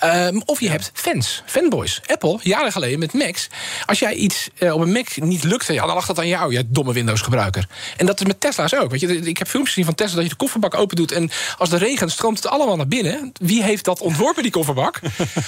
Um, 0.05 0.43
of 0.45 0.61
je 0.61 0.65
ja. 0.65 0.71
hebt 0.71 0.91
fans, 0.95 1.43
fanboys. 1.47 2.01
Apple, 2.07 2.39
jaren 2.43 2.73
geleden 2.73 2.99
met 2.99 3.13
Macs. 3.13 3.49
Als 3.87 3.99
jij 3.99 4.15
iets 4.15 4.49
uh, 4.59 4.75
op 4.75 4.81
een 4.81 4.93
Mac 4.93 5.17
niet 5.17 5.45
lukte, 5.45 5.73
ja, 5.73 5.87
dan 5.87 5.95
lag 5.95 6.07
dat 6.07 6.19
aan 6.19 6.29
jou, 6.29 6.53
jij 6.53 6.65
domme 6.69 6.93
Windows-gebruiker. 6.93 7.67
En 7.97 8.07
dat 8.07 8.21
is 8.21 8.27
met 8.27 8.41
Tesla's 8.41 8.75
ook. 8.75 8.91
Weet 8.91 9.01
je, 9.01 9.17
ik 9.17 9.39
heb 9.39 9.49
filmpjes 9.49 9.75
gezien 9.75 9.89
van 9.89 9.95
Tesla 9.95 10.15
dat 10.15 10.25
je 10.25 10.31
de 10.31 10.37
kofferbak 10.37 10.75
open 10.75 10.97
doet. 10.97 11.13
En 11.13 11.31
als 11.59 11.71
de 11.71 11.79
regen 11.79 12.11
stroomt 12.11 12.37
het 12.37 12.47
allemaal 12.47 12.77
naar 12.77 12.89
binnen. 12.89 13.33
Wie 13.41 13.63
heeft 13.63 13.88
dat 13.89 14.01
ontworpen, 14.01 14.43
die 14.43 14.53
kofferbak. 14.53 15.01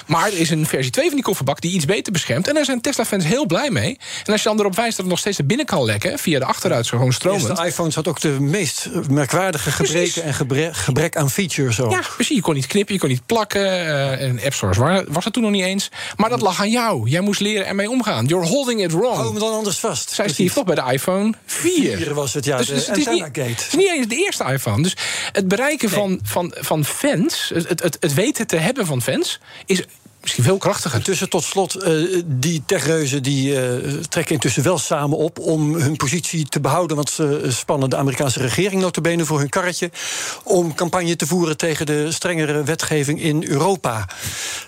maar 0.07 0.27
er 0.27 0.39
is 0.39 0.51
een 0.51 0.67
versie 0.67 0.93
2 0.93 1.07
van 1.07 1.15
die 1.15 1.25
kofferbak 1.25 1.61
die 1.61 1.73
iets 1.73 1.85
beter 1.85 2.13
beschermt. 2.13 2.49
En 2.49 2.55
daar 2.55 2.65
zijn 2.65 2.81
Tesla-fans 2.81 3.25
heel 3.25 3.47
blij 3.47 3.71
mee. 3.71 3.99
En 4.25 4.33
als 4.33 4.43
je 4.43 4.49
dan 4.49 4.59
erop 4.59 4.75
wijst 4.75 4.91
dat 4.91 5.01
het 5.01 5.09
nog 5.09 5.19
steeds 5.19 5.39
naar 5.39 5.47
binnen 5.47 5.67
kan 5.67 5.85
lekken... 5.85 6.19
via 6.19 6.39
de 6.39 6.45
achteruit 6.45 6.87
zo 6.87 6.97
gewoon 6.97 7.13
stromend. 7.13 7.57
De 7.57 7.65
iPhones 7.65 7.95
had 7.95 8.09
ook 8.09 8.21
de 8.21 8.41
meest 8.41 8.89
merkwaardige 9.11 9.71
gebreken 9.71 10.01
precies. 10.01 10.23
en 10.23 10.35
gebrek, 10.35 10.77
gebrek, 10.77 11.17
aan 11.17 11.31
features 11.31 11.81
ook. 11.81 11.91
Ja, 11.91 12.03
precies. 12.15 12.37
Je 12.37 12.43
kon 12.43 12.55
niet 12.55 12.67
knippen, 12.67 12.95
je 12.95 13.01
kon 13.01 13.09
niet 13.09 13.27
plakken. 13.27 13.61
Uh, 13.61 14.23
en 14.23 14.41
App 14.45 14.55
Stores 14.55 14.77
was, 15.09 15.25
het 15.25 15.33
toen 15.33 15.43
nog 15.43 15.53
niet 15.53 15.65
eens. 15.65 15.89
Maar 16.17 16.31
dat 16.31 16.41
lag 16.41 16.61
aan 16.61 16.71
jou. 16.71 17.09
Jij 17.09 17.21
moest 17.21 17.41
leren 17.41 17.67
ermee 17.67 17.91
omgaan. 17.91 18.27
You're 18.27 18.47
holding 18.47 18.83
it 18.83 18.93
wrong. 18.93 19.17
Hou 19.17 19.31
hem 19.31 19.39
dan 19.39 19.53
anders 19.53 19.79
vast. 19.79 20.11
Zij 20.11 20.29
Steve 20.29 20.55
toch 20.55 20.65
bij 20.65 20.75
de 20.75 20.93
iPhone 20.93 21.33
4. 21.47 21.97
4 21.97 22.15
was 22.15 22.35
het, 22.35 22.45
ja. 22.45 22.57
Dus, 22.57 22.67
dus 22.67 22.87
het, 22.87 22.97
is 22.97 23.07
niet, 23.07 23.25
het 23.33 23.67
is 23.69 23.75
niet 23.75 23.89
eens 23.89 24.07
de 24.07 24.17
eerste 24.17 24.45
iPhone. 24.45 24.83
Dus 24.83 24.97
het 25.33 25.49
bereiken 25.49 25.91
nee. 25.91 25.99
van, 25.99 26.21
van, 26.23 26.55
van 26.59 26.85
fans, 26.85 27.51
het, 27.55 27.83
het, 27.83 27.97
het 28.01 28.15
weten 28.15 28.30
te 28.33 28.57
hebben 28.57 28.87
van 28.87 29.03
fans 29.03 29.41
is 29.67 29.85
misschien 30.21 30.45
veel 30.45 30.59
krachtiger. 30.59 31.03
Tussen 31.03 31.29
tot 31.29 31.45
slot, 31.45 31.85
uh, 31.85 32.23
die 32.27 32.63
techreuzen 32.67 33.23
die 33.23 33.53
uh, 33.53 33.95
trekken 34.09 34.35
intussen 34.35 34.63
wel 34.63 34.79
samen 34.79 35.19
op 35.19 35.39
om 35.39 35.75
hun 35.75 35.97
positie 35.97 36.49
te 36.49 36.61
behouden. 36.61 36.97
Want 36.97 37.11
ze 37.11 37.47
spannen 37.49 37.91
de 37.91 37.97
Amerikaanse 37.97 38.41
regering 38.41 38.83
notabene 38.83 39.25
voor 39.25 39.39
hun 39.39 39.49
karretje. 39.49 39.91
Om 40.45 40.75
campagne 40.75 41.17
te 41.17 41.27
voeren 41.27 41.57
tegen 41.57 41.87
de 41.87 42.13
strengere 42.13 42.65
wetgeving 42.65 43.23
in 43.23 43.45
Europa. 43.45 44.09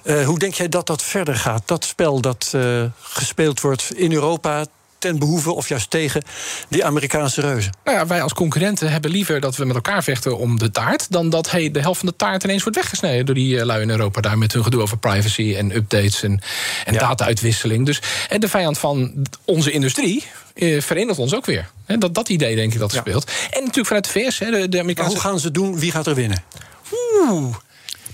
Uh, 0.04 0.26
hoe 0.26 0.38
denk 0.38 0.54
jij 0.54 0.68
dat 0.68 0.86
dat 0.86 1.02
verder 1.02 1.36
gaat? 1.36 1.62
Dat 1.64 1.84
spel 1.84 2.20
dat 2.20 2.56
gespeeld 3.00 3.60
wordt 3.60 3.92
in 3.94 4.12
Europa 4.12 4.66
ten 5.02 5.18
behoeve 5.18 5.52
of 5.52 5.68
juist 5.68 5.90
tegen 5.90 6.22
die 6.68 6.84
Amerikaanse 6.84 7.40
reuzen? 7.40 7.72
Nou 7.84 7.96
ja, 7.96 8.06
wij 8.06 8.22
als 8.22 8.32
concurrenten 8.32 8.90
hebben 8.90 9.10
liever 9.10 9.40
dat 9.40 9.56
we 9.56 9.64
met 9.64 9.74
elkaar 9.74 10.02
vechten 10.02 10.38
om 10.38 10.58
de 10.58 10.70
taart... 10.70 11.06
dan 11.10 11.30
dat 11.30 11.50
hey, 11.50 11.70
de 11.70 11.80
helft 11.80 11.98
van 11.98 12.08
de 12.08 12.16
taart 12.16 12.44
ineens 12.44 12.62
wordt 12.62 12.78
weggesneden 12.78 13.26
door 13.26 13.34
die 13.34 13.64
lui 13.64 13.82
in 13.82 13.90
Europa... 13.90 14.20
daar 14.20 14.38
met 14.38 14.52
hun 14.52 14.64
gedoe 14.64 14.82
over 14.82 14.98
privacy 14.98 15.54
en 15.56 15.76
updates 15.76 16.22
en, 16.22 16.40
en 16.84 16.92
ja. 16.92 16.98
data-uitwisseling. 16.98 17.86
Dus 17.86 18.00
en 18.28 18.40
de 18.40 18.48
vijand 18.48 18.78
van 18.78 19.12
onze 19.44 19.70
industrie 19.70 20.24
eh, 20.54 20.80
verenigt 20.80 21.18
ons 21.18 21.34
ook 21.34 21.46
weer. 21.46 21.70
He, 21.84 21.98
dat, 21.98 22.14
dat 22.14 22.28
idee 22.28 22.56
denk 22.56 22.72
ik 22.72 22.78
dat 22.78 22.92
ja. 22.92 23.00
speelt. 23.00 23.30
En 23.50 23.60
natuurlijk 23.60 23.86
vanuit 23.86 24.04
de 24.04 24.10
VS, 24.10 24.38
he, 24.38 24.50
de, 24.50 24.68
de 24.68 24.78
Amerikaanse... 24.78 25.12
Maar 25.12 25.22
hoe 25.22 25.30
gaan 25.30 25.40
ze 25.40 25.50
doen? 25.50 25.78
Wie 25.78 25.90
gaat 25.90 26.06
er 26.06 26.14
winnen? 26.14 26.44
Oeh... 26.92 27.54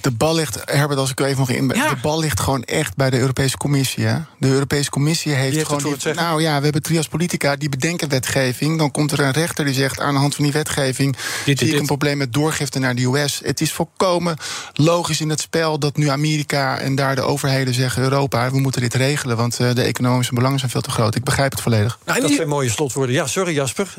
De 0.00 0.10
bal 0.10 0.34
ligt, 0.34 0.58
Herbert, 0.64 0.98
als 0.98 1.10
ik 1.10 1.20
even 1.20 1.38
nog 1.38 1.50
in. 1.50 1.68
De 1.68 1.96
bal 2.02 2.20
ligt 2.20 2.40
gewoon 2.40 2.62
echt 2.64 2.96
bij 2.96 3.10
de 3.10 3.18
Europese 3.18 3.56
Commissie. 3.56 4.04
Hè? 4.04 4.18
De 4.38 4.48
Europese 4.48 4.90
Commissie 4.90 5.32
heeft, 5.32 5.54
heeft 5.56 5.66
gewoon. 5.66 5.96
het 6.02 6.14
nou 6.14 6.42
ja, 6.42 6.56
we 6.58 6.62
hebben 6.64 6.82
trias 6.82 7.08
politica 7.08 7.56
die 7.56 7.68
bedenken 7.68 8.08
wetgeving. 8.08 8.78
Dan 8.78 8.90
komt 8.90 9.12
er 9.12 9.20
een 9.20 9.30
rechter 9.30 9.64
die 9.64 9.74
zegt 9.74 10.00
aan 10.00 10.14
de 10.14 10.20
hand 10.20 10.34
van 10.34 10.44
die 10.44 10.52
wetgeving. 10.52 11.16
Dit, 11.44 11.58
zie 11.58 11.66
ik 11.66 11.72
dit. 11.72 11.80
een 11.80 11.86
probleem 11.86 12.18
met 12.18 12.32
doorgifte 12.32 12.78
naar 12.78 12.94
de 12.94 13.02
US. 13.04 13.40
Het 13.44 13.60
is 13.60 13.72
volkomen 13.72 14.36
logisch 14.74 15.20
in 15.20 15.28
het 15.28 15.40
spel 15.40 15.78
dat 15.78 15.96
nu 15.96 16.08
Amerika 16.08 16.78
en 16.78 16.94
daar 16.94 17.14
de 17.14 17.22
overheden 17.22 17.74
zeggen: 17.74 18.02
Europa, 18.02 18.50
we 18.50 18.58
moeten 18.60 18.80
dit 18.80 18.94
regelen. 18.94 19.36
Want 19.36 19.60
eh, 19.60 19.74
de 19.74 19.82
economische 19.82 20.34
belangen 20.34 20.58
zijn 20.58 20.70
veel 20.70 20.80
te 20.80 20.90
groot. 20.90 21.14
Ik 21.14 21.24
begrijp 21.24 21.50
het 21.50 21.60
volledig. 21.60 21.98
Nou, 22.04 22.16
en 22.16 22.22
Dat 22.22 22.30
is- 22.30 22.36
zijn 22.36 22.48
mooie 22.48 22.70
slotwoorden. 22.70 23.14
Ja, 23.14 23.26
sorry 23.26 23.54
Jasper. 23.54 23.94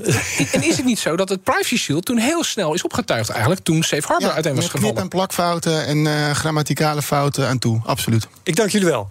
En 0.51 0.63
is 0.63 0.75
het 0.77 0.85
niet 0.85 0.99
zo 0.99 1.15
dat 1.15 1.29
het 1.29 1.43
Privacy 1.43 1.77
Shield 1.77 2.05
toen 2.05 2.17
heel 2.17 2.43
snel 2.43 2.73
is 2.73 2.83
opgetuigd 2.83 3.29
eigenlijk... 3.29 3.61
toen 3.63 3.83
Safe 3.83 4.07
Harbor 4.07 4.31
uiteen 4.31 4.53
was 4.55 4.61
met 4.63 4.71
knip- 4.71 4.81
gevallen? 4.83 5.03
en 5.03 5.09
plakfouten 5.09 5.85
en 5.85 5.98
eh, 6.07 6.31
grammaticale 6.31 7.01
fouten 7.01 7.47
aan 7.47 7.59
toe. 7.59 7.81
Absoluut. 7.85 8.27
Ik 8.43 8.55
dank 8.55 8.69
jullie 8.69 8.87
wel. 8.87 9.07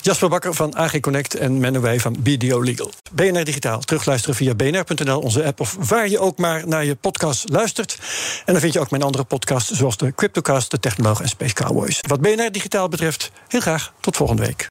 Jasper 0.00 0.28
Bakker 0.28 0.54
van 0.54 0.76
AG 0.76 1.00
Connect 1.00 1.34
en 1.34 1.58
Menno 1.58 1.80
Wij 1.80 2.00
van 2.00 2.16
BDO 2.18 2.62
Legal. 2.62 2.90
BNR 3.12 3.44
Digitaal. 3.44 3.80
Terugluisteren 3.80 4.36
via 4.36 4.54
bnr.nl, 4.54 5.20
onze 5.20 5.44
app... 5.44 5.60
of 5.60 5.76
waar 5.88 6.08
je 6.08 6.18
ook 6.18 6.38
maar 6.38 6.68
naar 6.68 6.84
je 6.84 6.94
podcast 6.94 7.48
luistert. 7.48 7.98
En 8.44 8.52
dan 8.52 8.60
vind 8.60 8.72
je 8.72 8.80
ook 8.80 8.90
mijn 8.90 9.02
andere 9.02 9.24
podcasts... 9.24 9.70
zoals 9.70 9.96
de 9.96 10.14
Cryptocast, 10.14 10.70
de 10.70 10.80
Technoloog 10.80 11.20
en 11.20 11.28
Space 11.28 11.54
Cowboys. 11.54 11.98
Wat 12.00 12.20
BNR 12.20 12.52
Digitaal 12.52 12.88
betreft, 12.88 13.30
heel 13.48 13.60
graag 13.60 13.92
tot 14.00 14.16
volgende 14.16 14.42
week. 14.42 14.70